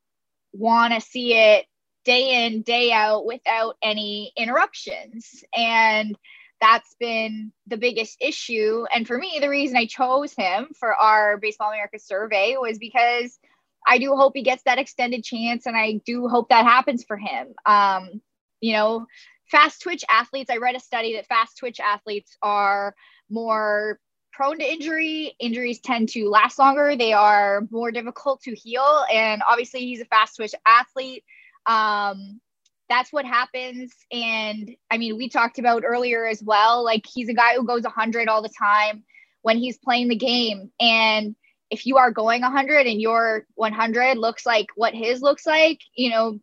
want 0.53 0.95
to 0.95 1.01
see 1.01 1.35
it 1.35 1.67
day 2.05 2.47
in 2.47 2.63
day 2.63 2.93
out 2.93 3.27
without 3.27 3.77
any 3.83 4.33
interruptions. 4.37 5.45
And 5.57 6.17
that's 6.61 6.95
been 6.99 7.53
the 7.66 7.77
biggest 7.77 8.16
issue. 8.21 8.85
And 8.95 9.07
for 9.07 9.19
me, 9.19 9.38
the 9.40 9.49
reason 9.49 9.77
I 9.77 9.87
chose 9.87 10.33
him 10.33 10.69
for 10.79 10.95
our 10.95 11.37
Baseball 11.37 11.71
America 11.71 11.99
survey 11.99 12.57
was 12.59 12.79
because 12.79 13.38
I 13.87 13.99
do 13.99 14.16
hope 14.16 14.33
he 14.35 14.42
gets 14.42 14.62
that 14.64 14.79
extended 14.79 15.23
chance, 15.23 15.66
and 15.66 15.77
I 15.77 16.01
do 16.05 16.29
hope 16.29 16.49
that 16.49 16.64
happens 16.64 17.05
for 17.05 17.16
him. 17.16 17.55
Um, 17.64 18.21
you 18.61 18.73
know, 18.73 19.07
fast 19.51 19.83
twitch 19.83 20.05
athletes, 20.11 20.51
I 20.51 20.57
read 20.57 20.75
a 20.75 20.81
study 20.81 21.14
that 21.14 21.29
fast 21.29 21.59
twitch 21.59 21.79
athletes 21.79 22.37
are 22.42 22.95
more 23.31 24.01
prone 24.33 24.59
to 24.59 24.71
injury. 24.71 25.35
Injuries 25.38 25.81
tend 25.81 26.09
to 26.11 26.29
last 26.29 26.59
longer, 26.59 26.97
they 26.97 27.12
are 27.12 27.62
more 27.71 27.92
difficult 27.92 28.42
to 28.42 28.55
heal. 28.55 29.05
And 29.12 29.42
obviously, 29.47 29.81
he's 29.81 30.01
a 30.01 30.07
fast 30.07 30.37
twitch 30.37 30.55
athlete. 30.66 31.23
Um, 31.66 32.40
that's 32.88 33.12
what 33.12 33.25
happens. 33.25 33.92
And 34.12 34.70
I 34.90 34.99
mean, 34.99 35.16
we 35.16 35.29
talked 35.29 35.59
about 35.59 35.85
earlier 35.85 36.27
as 36.27 36.42
well, 36.42 36.85
like 36.85 37.05
he's 37.07 37.29
a 37.29 37.35
guy 37.35 37.55
who 37.55 37.66
goes 37.66 37.83
100 37.83 38.29
all 38.29 38.42
the 38.42 38.49
time 38.49 39.05
when 39.42 39.59
he's 39.59 39.79
playing 39.79 40.09
the 40.09 40.16
game. 40.16 40.70
And 40.81 41.35
if 41.70 41.87
you 41.87 41.96
are 41.96 42.11
going 42.11 42.42
100 42.42 42.87
and 42.87 43.01
your 43.01 43.46
100 43.55 44.18
looks 44.18 44.46
like 44.46 44.66
what 44.77 44.94
his 44.94 45.20
looks 45.20 45.46
like, 45.46 45.81
you 45.96 46.11
know, 46.11 46.38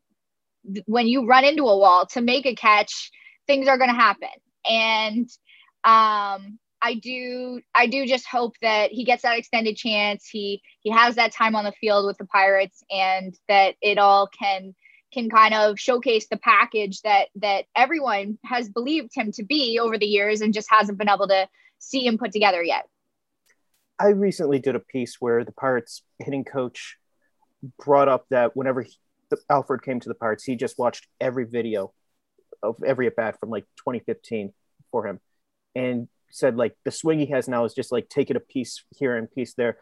when 0.86 1.08
you 1.08 1.26
run 1.26 1.46
into 1.46 1.64
a 1.64 1.78
wall 1.78 2.06
to 2.08 2.22
make 2.22 2.46
a 2.46 2.56
catch, 2.56 3.12
things 3.48 3.68
are 3.68 3.78
going 3.78 3.90
to 3.90 3.96
happen. 3.96 4.30
And 4.66 5.30
um, 5.84 6.60
I 6.82 6.96
do, 7.02 7.62
I 7.74 7.88
do 7.88 8.06
just 8.06 8.26
hope 8.28 8.56
that 8.62 8.92
he 8.92 9.06
gets 9.06 9.24
that 9.24 9.38
extended 9.38 9.76
chance. 9.76 10.28
He 10.30 10.62
he 10.82 10.92
has 10.92 11.16
that 11.16 11.34
time 11.34 11.56
on 11.56 11.66
the 11.66 11.74
field 11.74 12.06
with 12.06 12.18
the 12.18 12.26
Pirates, 12.26 12.84
and 12.90 13.34
that 13.48 13.76
it 13.82 13.98
all 13.98 14.28
can 14.28 14.76
can 15.14 15.30
kind 15.30 15.54
of 15.54 15.80
showcase 15.80 16.28
the 16.30 16.38
package 16.38 17.02
that 17.02 17.30
that 17.36 17.66
everyone 17.76 18.38
has 18.44 18.70
believed 18.70 19.12
him 19.14 19.32
to 19.34 19.44
be 19.44 19.80
over 19.80 19.98
the 19.98 20.06
years, 20.06 20.42
and 20.42 20.54
just 20.54 20.70
hasn't 20.70 20.98
been 20.98 21.10
able 21.10 21.28
to 21.28 21.48
see 21.80 22.06
him 22.06 22.18
put 22.18 22.32
together 22.32 22.64
yet. 22.64 22.88
I 24.00 24.08
recently 24.08 24.60
did 24.60 24.76
a 24.76 24.80
piece 24.80 25.18
where 25.20 25.44
the 25.44 25.52
Pirates 25.52 26.02
hitting 26.20 26.44
coach 26.44 26.98
brought 27.84 28.10
up 28.10 28.26
that 28.30 28.56
whenever 28.56 28.82
he, 28.82 28.92
Alford 29.50 29.84
came 29.84 30.00
to 30.00 30.10
the 30.10 30.16
Pirates, 30.16 30.44
he 30.44 30.56
just 30.56 30.78
watched 30.78 31.08
every 31.22 31.46
video 31.46 31.94
of 32.62 32.76
every 32.86 33.08
at 33.08 33.16
bat 33.16 33.40
from 33.40 33.50
like 33.50 33.66
2015 33.78 34.54
for 34.92 35.08
him, 35.08 35.20
and 35.76 36.08
said 36.32 36.58
like 36.58 36.76
the 36.84 36.92
swing 36.92 37.20
he 37.20 37.28
has 37.28 37.48
now 37.48 37.64
is 37.66 37.74
just 37.74 37.92
like 37.92 38.10
taking 38.10 38.36
a 38.36 38.40
piece 38.40 38.84
here 38.98 39.16
and 39.16 39.32
piece 39.32 39.54
there. 39.54 39.78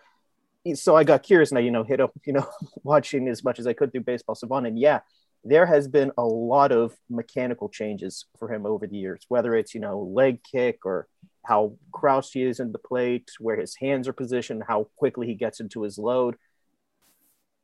So 0.75 0.95
I 0.95 1.03
got 1.03 1.23
curious 1.23 1.49
and 1.49 1.57
I 1.57 1.61
you 1.61 1.71
know 1.71 1.83
hit 1.83 2.01
up 2.01 2.11
you 2.25 2.33
know 2.33 2.47
watching 2.83 3.27
as 3.27 3.43
much 3.43 3.59
as 3.59 3.67
I 3.67 3.73
could 3.73 3.91
through 3.91 4.01
Baseball 4.01 4.35
Savant, 4.35 4.67
and 4.67 4.77
yeah, 4.77 4.99
there 5.43 5.65
has 5.65 5.87
been 5.87 6.11
a 6.17 6.23
lot 6.23 6.71
of 6.71 6.95
mechanical 7.09 7.69
changes 7.69 8.25
for 8.37 8.53
him 8.53 8.65
over 8.65 8.87
the 8.87 8.97
years, 8.97 9.25
whether 9.27 9.55
it's 9.55 9.73
you 9.73 9.81
know 9.81 9.99
leg 9.99 10.39
kick 10.43 10.85
or 10.85 11.07
how 11.45 11.75
crouched 11.91 12.33
he 12.33 12.43
is 12.43 12.59
in 12.59 12.71
the 12.71 12.77
plate, 12.77 13.31
where 13.39 13.59
his 13.59 13.75
hands 13.75 14.07
are 14.07 14.13
positioned, 14.13 14.63
how 14.67 14.87
quickly 14.95 15.25
he 15.25 15.33
gets 15.33 15.59
into 15.59 15.81
his 15.81 15.97
load 15.97 16.35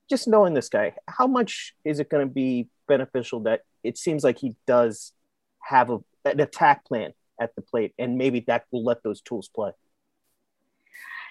just 0.09 0.27
knowing 0.27 0.53
this 0.53 0.69
guy, 0.69 0.93
how 1.07 1.27
much 1.27 1.75
is 1.83 1.99
it 1.99 2.09
going 2.09 2.27
to 2.27 2.33
be 2.33 2.67
beneficial 2.87 3.41
that 3.41 3.61
it 3.83 3.97
seems 3.97 4.23
like 4.23 4.37
he 4.37 4.55
does 4.65 5.11
have 5.59 5.89
a, 5.89 5.99
an 6.25 6.39
attack 6.39 6.85
plan 6.85 7.13
at 7.39 7.55
the 7.55 7.61
plate, 7.61 7.93
and 7.99 8.17
maybe 8.17 8.41
that 8.47 8.65
will 8.71 8.83
let 8.83 9.03
those 9.03 9.21
tools 9.21 9.49
play? 9.53 9.71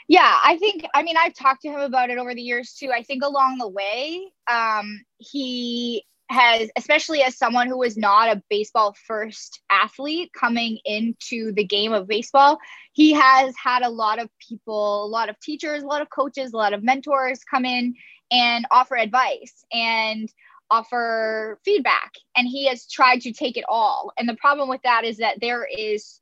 Yeah, 0.09 0.38
I 0.44 0.56
think, 0.59 0.85
I 0.94 1.02
mean, 1.02 1.16
I've 1.16 1.35
talked 1.35 1.62
to 1.62 1.68
him 1.68 1.80
about 1.80 2.11
it 2.11 2.18
over 2.18 2.32
the 2.32 2.42
years 2.42 2.74
too. 2.74 2.92
I 2.92 3.02
think 3.02 3.24
along 3.24 3.59
the 3.59 3.68
way, 3.68 4.30
um, 4.48 5.00
he 5.18 6.04
has, 6.29 6.69
especially 6.77 7.23
as 7.23 7.39
someone 7.39 7.69
who 7.69 7.79
was 7.79 7.97
not 7.97 8.29
a 8.29 8.43
baseball 8.51 8.97
first 9.07 9.61
athlete 9.71 10.31
coming 10.33 10.79
into 10.85 11.53
the 11.53 11.65
game 11.65 11.93
of 11.93 12.09
baseball, 12.09 12.59
he 12.93 13.12
has 13.12 13.55
had 13.62 13.83
a 13.83 13.89
lot 13.89 14.19
of 14.19 14.29
people, 14.39 15.05
a 15.05 15.07
lot 15.07 15.29
of 15.29 15.39
teachers, 15.41 15.83
a 15.83 15.87
lot 15.87 16.03
of 16.03 16.11
coaches, 16.11 16.53
a 16.53 16.57
lot 16.57 16.73
of 16.73 16.83
mentors 16.83 17.45
come 17.45 17.65
in 17.65 17.95
and 18.33 18.67
offer 18.71 18.97
advice 18.97 19.65
and 19.73 20.29
offer 20.71 21.61
feedback. 21.65 22.12
And 22.37 22.49
he 22.49 22.67
has 22.67 22.89
tried 22.89 23.21
to 23.21 23.33
take 23.33 23.57
it 23.57 23.65
all. 23.69 24.12
And 24.19 24.29
the 24.29 24.37
problem 24.37 24.69
with 24.69 24.83
that 24.83 25.05
is 25.05 25.19
that 25.19 25.39
there 25.41 25.65
is 25.65 26.21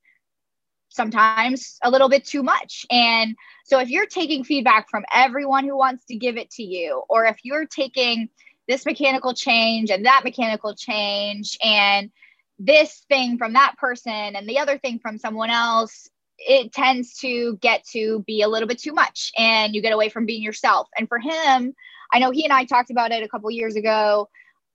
sometimes 0.90 1.78
a 1.82 1.90
little 1.90 2.08
bit 2.08 2.24
too 2.24 2.42
much. 2.42 2.86
And 2.90 3.34
so 3.64 3.80
if 3.80 3.88
you're 3.88 4.06
taking 4.06 4.44
feedback 4.44 4.88
from 4.90 5.04
everyone 5.12 5.64
who 5.64 5.76
wants 5.76 6.04
to 6.06 6.16
give 6.16 6.36
it 6.36 6.50
to 6.52 6.62
you, 6.62 7.02
or 7.08 7.24
if 7.24 7.38
you're 7.42 7.66
taking 7.66 8.28
this 8.68 8.86
mechanical 8.86 9.34
change 9.34 9.90
and 9.90 10.06
that 10.06 10.22
mechanical 10.24 10.74
change 10.74 11.58
and 11.62 12.10
this 12.58 13.04
thing 13.08 13.36
from 13.36 13.54
that 13.54 13.74
person 13.78 14.12
and 14.12 14.48
the 14.48 14.58
other 14.58 14.78
thing 14.78 14.98
from 15.00 15.18
someone 15.18 15.50
else 15.50 16.08
it 16.38 16.72
tends 16.72 17.18
to 17.18 17.56
get 17.58 17.84
to 17.84 18.22
be 18.26 18.42
a 18.42 18.48
little 18.48 18.68
bit 18.68 18.78
too 18.78 18.92
much 18.92 19.30
and 19.36 19.74
you 19.74 19.82
get 19.82 19.92
away 19.92 20.08
from 20.08 20.26
being 20.26 20.42
yourself 20.42 20.88
and 20.96 21.08
for 21.08 21.18
him 21.18 21.74
I 22.14 22.20
know 22.20 22.30
he 22.30 22.44
and 22.44 22.52
I 22.52 22.64
talked 22.64 22.90
about 22.90 23.10
it 23.10 23.24
a 23.24 23.28
couple 23.28 23.50
years 23.50 23.74
ago. 23.74 24.28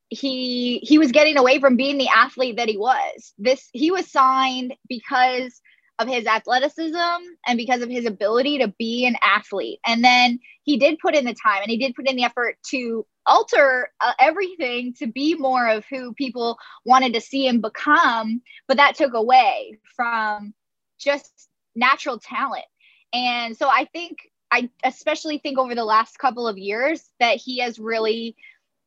He 0.10 0.80
he 0.80 0.98
was 0.98 1.12
getting 1.12 1.38
away 1.38 1.60
from 1.60 1.78
being 1.78 1.98
the 1.98 2.10
athlete 2.10 2.58
that 2.58 2.68
he 2.68 2.78
was. 2.78 3.34
This 3.38 3.70
he 3.72 3.92
was 3.92 4.12
signed 4.12 4.74
because 4.90 5.62
of 6.00 6.08
his 6.08 6.26
athleticism 6.26 6.96
and 7.46 7.58
because 7.58 7.82
of 7.82 7.90
his 7.90 8.06
ability 8.06 8.58
to 8.60 8.74
be 8.80 9.06
an 9.06 9.18
athlete. 9.22 9.80
And 9.86 10.04
then 10.04 10.40
he 10.64 10.78
did 10.78 10.98
put 11.00 11.16
in 11.16 11.26
the 11.26 11.36
time 11.36 11.62
and 11.62 11.70
he 11.70 11.78
did 11.78 11.94
put 11.94 12.08
in 12.08 12.16
the 12.16 12.24
effort 12.24 12.58
to 12.70 13.06
alter 13.26 13.90
uh, 14.02 14.14
everything 14.20 14.94
to 15.00 15.08
be 15.08 15.36
more 15.36 15.68
of 15.68 15.86
who 15.90 16.14
people 16.14 16.58
wanted 16.86 17.14
to 17.14 17.22
see 17.22 17.46
him 17.46 17.62
become, 17.62 18.42
but 18.68 18.78
that 18.78 18.96
took 18.96 19.14
away 19.14 19.78
from 19.96 20.54
just 21.00 21.50
natural 21.76 22.18
talent. 22.18 22.66
And 23.14 23.56
so 23.58 23.68
I 23.68 23.86
think 23.94 24.18
I 24.52 24.70
especially 24.84 25.38
think 25.38 25.60
over 25.60 25.76
the 25.76 25.86
last 25.86 26.18
couple 26.18 26.48
of 26.48 26.58
years 26.58 27.04
that 27.20 27.38
he 27.38 27.60
has 27.60 27.78
really 27.78 28.36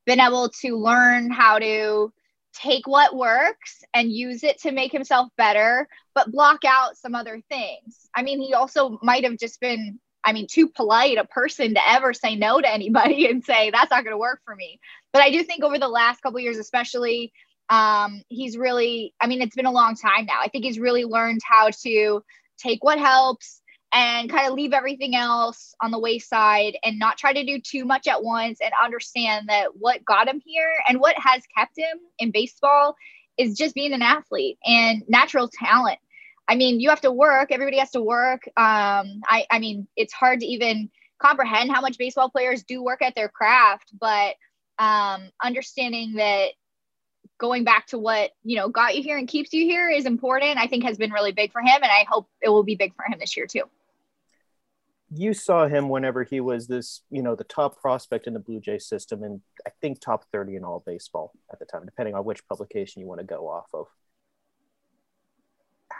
been 0.06 0.20
able 0.20 0.48
to 0.48 0.76
learn 0.76 1.30
how 1.30 1.58
to 1.58 2.12
take 2.52 2.86
what 2.86 3.16
works 3.16 3.82
and 3.94 4.12
use 4.12 4.44
it 4.44 4.60
to 4.60 4.72
make 4.72 4.92
himself 4.92 5.28
better, 5.36 5.88
but 6.14 6.30
block 6.30 6.60
out 6.66 6.96
some 6.96 7.14
other 7.14 7.40
things. 7.48 8.08
I 8.14 8.22
mean, 8.22 8.40
he 8.40 8.54
also 8.54 8.98
might 9.02 9.24
have 9.24 9.38
just 9.38 9.60
been, 9.60 9.98
I 10.24 10.32
mean, 10.32 10.46
too 10.46 10.68
polite 10.68 11.18
a 11.18 11.24
person 11.24 11.74
to 11.74 11.88
ever 11.88 12.12
say 12.12 12.36
no 12.36 12.60
to 12.60 12.70
anybody 12.72 13.26
and 13.30 13.44
say, 13.44 13.70
that's 13.70 13.90
not 13.90 14.04
going 14.04 14.14
to 14.14 14.18
work 14.18 14.40
for 14.44 14.54
me. 14.54 14.80
But 15.12 15.22
I 15.22 15.30
do 15.30 15.42
think 15.42 15.64
over 15.64 15.78
the 15.78 15.88
last 15.88 16.20
couple 16.20 16.40
years, 16.40 16.58
especially, 16.58 17.32
um, 17.70 18.22
he's 18.28 18.58
really, 18.58 19.14
I 19.20 19.26
mean, 19.26 19.40
it's 19.40 19.56
been 19.56 19.66
a 19.66 19.72
long 19.72 19.96
time 19.96 20.26
now. 20.26 20.40
I 20.40 20.48
think 20.48 20.64
he's 20.64 20.78
really 20.78 21.04
learned 21.04 21.40
how 21.42 21.70
to 21.82 22.22
take 22.58 22.84
what 22.84 22.98
helps 22.98 23.61
and 23.92 24.30
kind 24.30 24.48
of 24.48 24.54
leave 24.54 24.72
everything 24.72 25.14
else 25.14 25.74
on 25.82 25.90
the 25.90 25.98
wayside 25.98 26.78
and 26.82 26.98
not 26.98 27.18
try 27.18 27.32
to 27.32 27.44
do 27.44 27.60
too 27.60 27.84
much 27.84 28.06
at 28.06 28.22
once 28.22 28.58
and 28.60 28.72
understand 28.82 29.48
that 29.48 29.76
what 29.76 30.04
got 30.04 30.28
him 30.28 30.40
here 30.44 30.72
and 30.88 30.98
what 30.98 31.14
has 31.18 31.42
kept 31.56 31.76
him 31.76 31.98
in 32.18 32.30
baseball 32.30 32.96
is 33.36 33.56
just 33.56 33.74
being 33.74 33.92
an 33.92 34.02
athlete 34.02 34.58
and 34.64 35.02
natural 35.08 35.48
talent. 35.48 35.98
I 36.48 36.54
mean, 36.54 36.80
you 36.80 36.88
have 36.88 37.02
to 37.02 37.12
work, 37.12 37.52
everybody 37.52 37.78
has 37.78 37.90
to 37.90 38.02
work. 38.02 38.42
Um, 38.56 39.22
I, 39.26 39.46
I 39.50 39.58
mean, 39.58 39.86
it's 39.96 40.12
hard 40.12 40.40
to 40.40 40.46
even 40.46 40.90
comprehend 41.20 41.70
how 41.70 41.80
much 41.80 41.98
baseball 41.98 42.30
players 42.30 42.64
do 42.64 42.82
work 42.82 43.02
at 43.02 43.14
their 43.14 43.28
craft, 43.28 43.92
but 44.00 44.34
um, 44.78 45.30
understanding 45.42 46.14
that 46.14 46.48
going 47.38 47.64
back 47.64 47.86
to 47.88 47.98
what 47.98 48.30
you 48.44 48.56
know 48.56 48.68
got 48.68 48.96
you 48.96 49.02
here 49.02 49.18
and 49.18 49.26
keeps 49.26 49.52
you 49.52 49.64
here 49.64 49.88
is 49.88 50.06
important 50.06 50.58
i 50.58 50.66
think 50.68 50.84
has 50.84 50.96
been 50.96 51.10
really 51.10 51.32
big 51.32 51.50
for 51.50 51.60
him 51.60 51.74
and 51.74 51.90
i 51.90 52.04
hope 52.08 52.28
it 52.40 52.48
will 52.48 52.62
be 52.62 52.76
big 52.76 52.94
for 52.94 53.04
him 53.04 53.18
this 53.18 53.36
year 53.36 53.46
too 53.46 53.64
you 55.14 55.34
saw 55.34 55.66
him 55.66 55.88
whenever 55.88 56.24
he 56.24 56.40
was 56.40 56.66
this, 56.66 57.02
you 57.10 57.22
know, 57.22 57.34
the 57.34 57.44
top 57.44 57.80
prospect 57.80 58.26
in 58.26 58.34
the 58.34 58.40
Blue 58.40 58.60
Jay 58.60 58.78
system, 58.78 59.22
and 59.22 59.40
I 59.66 59.70
think 59.80 60.00
top 60.00 60.24
30 60.32 60.56
in 60.56 60.64
all 60.64 60.82
baseball 60.86 61.32
at 61.52 61.58
the 61.58 61.66
time, 61.66 61.84
depending 61.84 62.14
on 62.14 62.24
which 62.24 62.46
publication 62.48 63.00
you 63.00 63.06
want 63.06 63.20
to 63.20 63.26
go 63.26 63.48
off 63.48 63.66
of. 63.74 63.86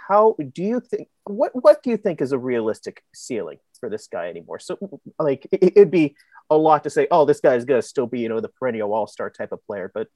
How 0.09 0.35
do 0.53 0.63
you 0.63 0.81
think? 0.81 1.09
What 1.25 1.53
what 1.55 1.83
do 1.83 1.91
you 1.91 1.97
think 1.97 2.21
is 2.21 2.33
a 2.33 2.39
realistic 2.39 3.05
ceiling 3.15 3.59
for 3.79 3.89
this 3.89 4.09
guy 4.09 4.29
anymore? 4.29 4.59
So, 4.59 4.79
like, 5.19 5.47
it, 5.53 5.77
it'd 5.77 5.91
be 5.91 6.17
a 6.51 6.57
lot 6.57 6.85
to 6.85 6.91
say, 6.91 7.07
oh, 7.11 7.25
this 7.25 7.41
guy's 7.41 7.65
gonna 7.65 7.83
still 7.83 8.07
be, 8.07 8.21
you 8.21 8.29
know, 8.29 8.41
the 8.41 8.49
perennial 8.49 8.93
All 8.93 9.07
Star 9.07 9.31
type 9.31 9.53
of 9.53 9.65
player, 9.67 9.91
but 9.95 10.09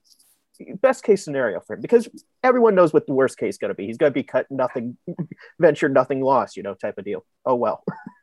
best 0.80 1.04
case 1.04 1.22
scenario 1.22 1.60
for 1.60 1.74
him 1.74 1.82
because 1.82 2.08
everyone 2.42 2.74
knows 2.74 2.92
what 2.92 3.06
the 3.06 3.12
worst 3.12 3.38
case 3.38 3.58
going 3.58 3.68
to 3.68 3.74
be. 3.74 3.86
He's 3.86 3.98
going 3.98 4.10
to 4.10 4.14
be 4.14 4.22
cut 4.22 4.46
nothing, 4.50 4.96
venture 5.60 5.90
nothing 5.90 6.22
loss, 6.22 6.56
you 6.56 6.62
know, 6.62 6.74
type 6.74 6.96
of 6.96 7.04
deal. 7.04 7.24
Oh 7.44 7.56
well. 7.56 7.84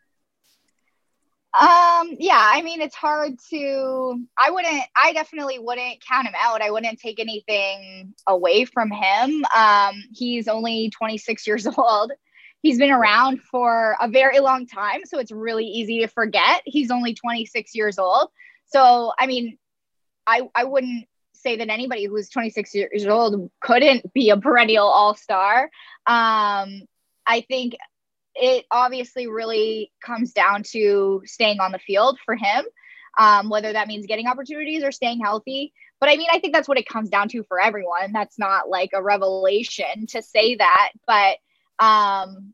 Um, 1.59 2.15
yeah, 2.19 2.39
I 2.39 2.63
mean, 2.63 2.81
it's 2.81 2.95
hard 2.95 3.37
to, 3.51 4.25
I 4.39 4.49
wouldn't, 4.49 4.83
I 4.95 5.13
definitely 5.13 5.59
wouldn't 5.59 6.03
count 6.03 6.27
him 6.27 6.33
out. 6.39 6.63
I 6.63 6.71
wouldn't 6.71 6.99
take 6.99 7.19
anything 7.19 8.15
away 8.27 8.65
from 8.65 8.89
him. 8.89 9.45
Um, 9.55 10.03
he's 10.13 10.47
only 10.47 10.89
26 10.89 11.45
years 11.47 11.67
old. 11.67 12.11
He's 12.63 12.79
been 12.79 12.91
around 12.91 13.41
for 13.41 13.95
a 14.01 14.07
very 14.07 14.39
long 14.39 14.65
time. 14.65 15.01
So 15.05 15.19
it's 15.19 15.31
really 15.31 15.65
easy 15.65 15.99
to 15.99 16.07
forget 16.07 16.61
he's 16.65 16.89
only 16.89 17.13
26 17.13 17.75
years 17.75 17.99
old. 17.99 18.29
So, 18.65 19.11
I 19.19 19.27
mean, 19.27 19.57
I, 20.25 20.49
I 20.55 20.63
wouldn't 20.63 21.05
say 21.33 21.57
that 21.57 21.69
anybody 21.69 22.05
who's 22.05 22.29
26 22.29 22.73
years 22.73 23.05
old 23.05 23.51
couldn't 23.61 24.11
be 24.13 24.29
a 24.29 24.37
perennial 24.37 24.87
all 24.87 25.13
star. 25.13 25.69
Um, 26.07 26.81
I 27.27 27.45
think 27.47 27.75
it 28.35 28.65
obviously 28.71 29.27
really 29.27 29.91
comes 30.03 30.33
down 30.33 30.63
to 30.71 31.21
staying 31.25 31.59
on 31.59 31.71
the 31.71 31.79
field 31.79 32.19
for 32.25 32.35
him, 32.35 32.65
um, 33.17 33.49
whether 33.49 33.73
that 33.73 33.87
means 33.87 34.05
getting 34.07 34.27
opportunities 34.27 34.83
or 34.83 34.91
staying 34.91 35.21
healthy. 35.21 35.73
But 35.99 36.09
I 36.09 36.17
mean, 36.17 36.27
I 36.31 36.39
think 36.39 36.53
that's 36.53 36.67
what 36.67 36.77
it 36.77 36.87
comes 36.87 37.09
down 37.09 37.29
to 37.29 37.43
for 37.43 37.61
everyone. 37.61 38.11
That's 38.11 38.37
not 38.37 38.69
like 38.69 38.89
a 38.93 39.03
revelation 39.03 40.07
to 40.09 40.21
say 40.21 40.55
that. 40.55 40.91
But 41.07 41.37
um, 41.79 42.53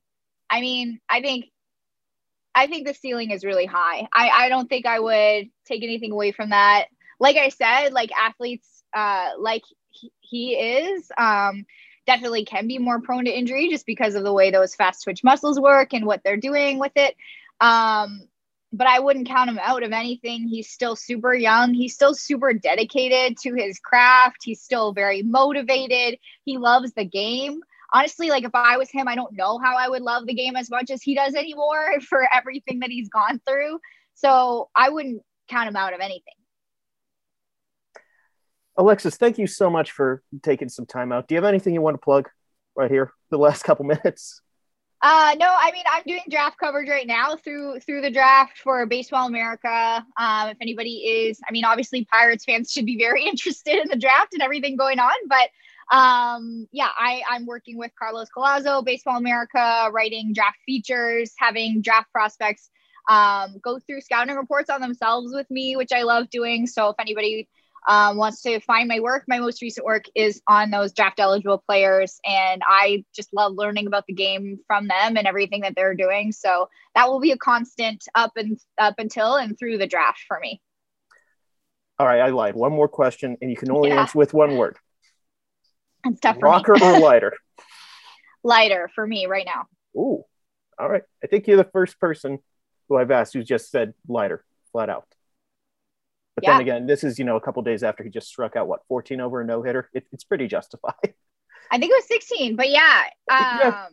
I 0.50 0.62
mean, 0.62 1.00
I 1.10 1.22
think 1.22 1.46
I 2.54 2.68
think 2.68 2.88
the 2.88 2.94
ceiling 2.94 3.32
is 3.32 3.46
really 3.46 3.66
high. 3.66 4.08
I, 4.14 4.30
I 4.30 4.50
don't 4.50 4.68
think 4.68 4.86
I 4.86 5.00
would 5.00 5.50
take 5.66 5.84
anything 5.84 6.12
away 6.12 6.32
from 6.32 6.50
that. 6.50 6.88
Like 7.20 7.38
I 7.38 7.50
said, 7.50 7.94
like 7.94 8.12
athletes 8.12 8.84
uh, 8.94 9.32
like 9.40 9.64
he, 9.90 10.12
he 10.20 10.54
is, 10.54 11.12
um, 11.18 11.66
definitely 12.10 12.44
can 12.44 12.68
be 12.68 12.80
more 12.80 13.00
prone 13.00 13.26
to 13.26 13.32
injury 13.32 13.70
just 13.70 13.86
because 13.86 14.16
of 14.16 14.24
the 14.24 14.34
way 14.34 14.50
those 14.50 14.74
fast 14.74 15.04
twitch 15.04 15.24
muscles 15.24 15.60
work 15.60 15.94
and 15.94 16.08
what 16.08 16.22
they're 16.24 16.38
doing 16.38 16.80
with 16.80 16.92
it. 16.96 17.16
Um, 17.62 18.28
but 18.74 18.88
I 18.88 19.00
wouldn't 19.00 19.28
count 19.28 19.48
him 19.48 19.60
out 19.62 19.84
of 19.84 19.92
anything. 19.92 20.48
He's 20.48 20.72
still 20.72 20.96
super 20.96 21.36
young. 21.36 21.76
He's 21.76 21.94
still 21.94 22.16
super 22.16 22.52
dedicated 22.52 23.38
to 23.42 23.54
his 23.54 23.78
craft. 23.78 24.38
He's 24.42 24.60
still 24.60 24.92
very 24.92 25.22
motivated. 25.22 26.18
He 26.46 26.58
loves 26.58 26.94
the 26.94 27.06
game. 27.06 27.62
Honestly, 27.94 28.32
like 28.32 28.44
if 28.44 28.56
I 28.56 28.78
was 28.78 28.90
him, 28.90 29.08
I 29.08 29.14
don't 29.14 29.38
know 29.38 29.60
how 29.60 29.78
I 29.78 29.88
would 29.88 30.02
love 30.02 30.26
the 30.26 30.34
game 30.34 30.56
as 30.56 30.72
much 30.72 30.90
as 30.90 31.04
he 31.04 31.14
does 31.14 31.36
anymore 31.36 32.00
for 32.10 32.28
everything 32.36 32.80
that 32.80 32.90
he's 32.90 33.10
gone 33.10 33.40
through. 33.48 33.80
So 34.16 34.70
I 34.76 34.90
wouldn't 34.90 35.22
count 35.48 35.70
him 35.70 35.76
out 35.76 35.94
of 35.94 36.00
anything. 36.00 36.39
Alexis, 38.80 39.18
thank 39.18 39.38
you 39.38 39.46
so 39.46 39.70
much 39.70 39.92
for 39.92 40.24
taking 40.42 40.70
some 40.70 40.86
time 40.86 41.12
out. 41.12 41.28
Do 41.28 41.36
you 41.36 41.42
have 41.42 41.48
anything 41.48 41.74
you 41.74 41.82
want 41.82 41.96
to 41.96 42.02
plug 42.02 42.30
right 42.78 42.90
here 42.90 43.12
the 43.30 43.38
last 43.38 43.64
couple 43.64 43.84
minutes? 44.06 44.42
Uh, 45.02 45.36
no, 45.38 45.48
I 45.50 45.72
mean 45.74 45.84
I'm 45.92 46.04
doing 46.08 46.24
draft 46.30 46.58
coverage 46.58 46.90
right 46.90 47.06
now 47.06 47.36
through 47.36 47.82
through 47.82 48.02
the 48.02 48.10
draft 48.10 48.58
for 48.58 48.86
Baseball 48.86 49.28
America. 49.28 50.06
Um, 50.18 50.50
if 50.50 50.58
anybody 50.62 50.92
is, 50.92 51.42
I 51.48 51.52
mean, 51.52 51.66
obviously 51.66 52.06
Pirates 52.06 52.46
fans 52.46 52.72
should 52.72 52.86
be 52.86 52.98
very 52.98 53.26
interested 53.26 53.82
in 53.82 53.90
the 53.90 53.98
draft 53.98 54.34
and 54.34 54.42
everything 54.42 54.78
going 54.78 55.00
on, 55.00 55.14
but 55.28 55.50
um, 55.96 56.66
yeah, 56.72 56.90
I 56.98 57.22
I'm 57.30 57.46
working 57.46 57.78
with 57.78 57.92
Carlos 58.00 58.30
Collazo, 58.36 58.84
Baseball 58.84 59.18
America, 59.18 59.90
writing 59.92 60.32
draft 60.34 60.60
features, 60.66 61.34
having 61.38 61.82
draft 61.82 62.10
prospects 62.14 62.70
um, 63.10 63.56
go 63.62 63.80
through 63.80 64.02
scouting 64.02 64.36
reports 64.36 64.70
on 64.70 64.80
themselves 64.80 65.34
with 65.34 65.50
me, 65.50 65.76
which 65.76 65.92
I 65.92 66.04
love 66.04 66.30
doing. 66.30 66.68
So 66.68 66.90
if 66.90 66.96
anybody 67.00 67.50
um, 67.88 68.18
wants 68.18 68.42
to 68.42 68.60
find 68.62 68.88
my 68.88 69.00
work, 69.00 69.24
my 69.28 69.40
most 69.40 69.62
recent 69.62 69.86
work 69.86 70.06
is 70.16 70.42
on 70.48 70.72
those 70.72 70.94
draft 70.94 71.20
eligible 71.20 71.64
players. 71.66 72.20
And 72.26 72.62
I 72.68 73.06
just 73.16 73.34
love 73.34 73.54
learning 73.56 73.88
about 73.88 74.06
the 74.08 74.14
game 74.14 74.60
from 74.68 74.88
them 74.88 75.18
and 75.18 75.28
everything 75.28 75.62
that 75.62 75.74
they're 75.76 75.96
doing. 75.96 76.32
So 76.32 76.70
that 76.96 77.10
will 77.10 77.20
be 77.20 77.32
a 77.32 77.38
constant 77.38 78.04
up 78.16 78.32
and 78.36 78.60
up 78.78 78.96
until 78.98 79.36
and 79.36 79.58
through 79.58 79.78
the 79.78 79.88
draft 79.88 80.20
for 80.28 80.40
me. 80.40 80.62
All 81.98 82.08
right, 82.08 82.22
I 82.22 82.30
lied. 82.30 82.56
One 82.56 82.72
more 82.72 82.88
question, 82.88 83.38
and 83.42 83.52
you 83.52 83.58
can 83.58 83.72
only 83.72 83.90
yeah. 83.90 84.02
answer 84.02 84.18
with 84.18 84.34
one 84.34 84.56
word. 84.56 84.78
It's 86.06 86.20
tough 86.22 86.38
Rocker 86.42 86.74
or 86.82 87.00
Leiter? 87.00 87.34
Leiter 88.42 88.90
for 88.96 89.06
me 89.06 89.26
right 89.26 89.46
now. 89.46 89.66
Ooh, 90.00 90.24
all 90.80 90.90
right. 90.90 91.04
I 91.22 91.28
think 91.28 91.48
you're 91.48 91.58
the 91.58 91.66
first 91.66 92.00
person 92.00 92.40
who 92.88 92.96
I've 92.96 93.12
asked 93.12 93.34
who 93.34 93.44
just 93.44 93.70
said 93.70 93.94
Leiter, 94.08 94.46
flat 94.72 94.90
out. 94.90 95.08
But 96.40 96.48
yeah. 96.48 96.54
then 96.54 96.62
again, 96.62 96.88
this 96.88 97.04
is 97.04 97.20
you 97.20 97.26
know 97.26 97.36
a 97.36 97.42
couple 97.42 97.62
days 97.64 97.84
after 97.84 98.02
he 98.02 98.10
just 98.10 98.30
struck 98.30 98.56
out 98.56 98.68
what 98.68 98.80
14 98.88 99.20
over 99.20 99.42
a 99.42 99.46
no 99.46 99.62
hitter. 99.62 99.90
It, 99.94 100.08
it's 100.14 100.24
pretty 100.24 100.48
justified. 100.48 100.94
I 101.72 101.78
think 101.78 101.92
it 101.92 101.98
was 101.98 102.08
16, 102.08 102.56
but 102.56 102.70
yeah, 102.70 103.04
um, 103.30 103.38
yeah. 103.40 103.88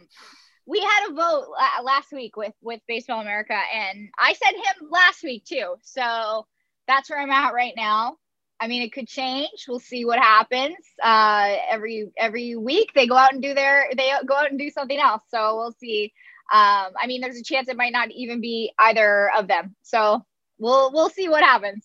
we 0.64 0.80
had 0.80 1.10
a 1.10 1.12
vote 1.12 1.46
last 1.82 2.12
week 2.12 2.36
with 2.36 2.54
with 2.62 2.80
Baseball 2.86 3.20
America, 3.20 3.58
and 3.74 4.10
I 4.16 4.34
said 4.34 4.52
him 4.52 4.88
last 4.90 5.24
week 5.24 5.44
too. 5.44 5.74
So 5.82 6.46
that's 6.86 7.10
where 7.10 7.18
I'm 7.18 7.30
at 7.30 7.52
right 7.52 7.74
now. 7.76 8.16
I 8.60 8.68
mean, 8.68 8.82
it 8.82 8.92
could 8.92 9.08
change. 9.08 9.66
We'll 9.68 9.80
see 9.80 10.04
what 10.04 10.20
happens. 10.20 10.76
Uh, 11.02 11.56
every 11.68 12.12
every 12.16 12.54
week 12.54 12.92
they 12.94 13.08
go 13.08 13.16
out 13.16 13.32
and 13.32 13.42
do 13.42 13.54
their 13.54 13.88
they 13.96 14.12
go 14.24 14.36
out 14.36 14.50
and 14.50 14.58
do 14.58 14.70
something 14.70 14.98
else. 14.98 15.22
So 15.28 15.56
we'll 15.56 15.74
see. 15.80 16.12
Um, 16.52 16.92
I 17.00 17.08
mean, 17.08 17.22
there's 17.22 17.40
a 17.40 17.42
chance 17.42 17.68
it 17.68 17.76
might 17.76 17.92
not 17.92 18.12
even 18.12 18.40
be 18.40 18.72
either 18.78 19.32
of 19.36 19.48
them. 19.48 19.74
So 19.82 20.24
we'll 20.58 20.92
we'll 20.92 21.10
see 21.10 21.28
what 21.28 21.42
happens 21.42 21.84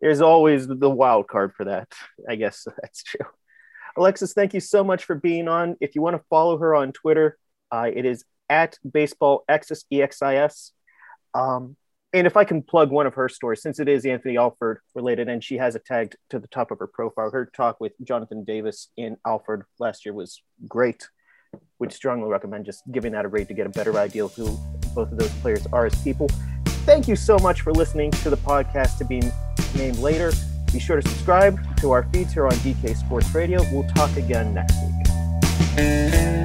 there's 0.00 0.20
always 0.20 0.66
the 0.66 0.90
wild 0.90 1.28
card 1.28 1.52
for 1.54 1.64
that. 1.64 1.92
I 2.28 2.36
guess 2.36 2.66
that's 2.82 3.02
true. 3.02 3.26
Alexis, 3.96 4.34
thank 4.34 4.52
you 4.52 4.60
so 4.60 4.84
much 4.84 5.04
for 5.04 5.14
being 5.14 5.48
on. 5.48 5.76
If 5.80 5.94
you 5.94 6.02
want 6.02 6.16
to 6.16 6.22
follow 6.28 6.58
her 6.58 6.74
on 6.74 6.92
Twitter, 6.92 7.38
uh, 7.72 7.90
it 7.94 8.04
is 8.04 8.24
at 8.48 8.78
baseball 8.90 9.44
exis 9.50 9.84
exis. 9.90 10.72
Um, 11.34 11.76
and 12.12 12.26
if 12.26 12.36
I 12.36 12.44
can 12.44 12.62
plug 12.62 12.90
one 12.90 13.06
of 13.06 13.14
her 13.14 13.28
stories, 13.28 13.62
since 13.62 13.78
it 13.80 13.88
is 13.88 14.06
Anthony 14.06 14.36
Alford 14.36 14.78
related, 14.94 15.28
and 15.28 15.42
she 15.42 15.56
has 15.56 15.74
it 15.74 15.84
tagged 15.84 16.16
to 16.30 16.38
the 16.38 16.46
top 16.48 16.70
of 16.70 16.78
her 16.78 16.86
profile, 16.86 17.30
her 17.30 17.50
talk 17.54 17.80
with 17.80 17.92
Jonathan 18.04 18.44
Davis 18.44 18.88
in 18.96 19.16
Alford 19.26 19.64
last 19.78 20.04
year 20.06 20.14
was 20.14 20.40
great. 20.68 21.08
Would 21.78 21.92
strongly 21.92 22.28
recommend 22.28 22.64
just 22.64 22.82
giving 22.92 23.12
that 23.12 23.24
a 23.24 23.28
read 23.28 23.48
to 23.48 23.54
get 23.54 23.66
a 23.66 23.70
better 23.70 23.96
idea 23.98 24.24
of 24.24 24.34
who 24.34 24.56
both 24.94 25.10
of 25.12 25.18
those 25.18 25.32
players 25.40 25.66
are 25.72 25.86
as 25.86 25.94
people. 26.02 26.28
Thank 26.84 27.08
you 27.08 27.16
so 27.16 27.38
much 27.38 27.62
for 27.62 27.72
listening 27.72 28.10
to 28.12 28.30
the 28.30 28.36
podcast 28.36 28.98
to 28.98 29.04
be 29.04 29.22
named 29.76 29.98
later. 29.98 30.32
Be 30.72 30.80
sure 30.80 31.00
to 31.00 31.08
subscribe 31.08 31.58
to 31.78 31.92
our 31.92 32.04
feeds 32.12 32.32
here 32.32 32.46
on 32.46 32.52
DK 32.54 32.96
Sports 32.96 33.34
Radio. 33.34 33.62
We'll 33.72 33.88
talk 33.88 34.16
again 34.16 34.54
next 34.54 34.74
week. 34.82 36.35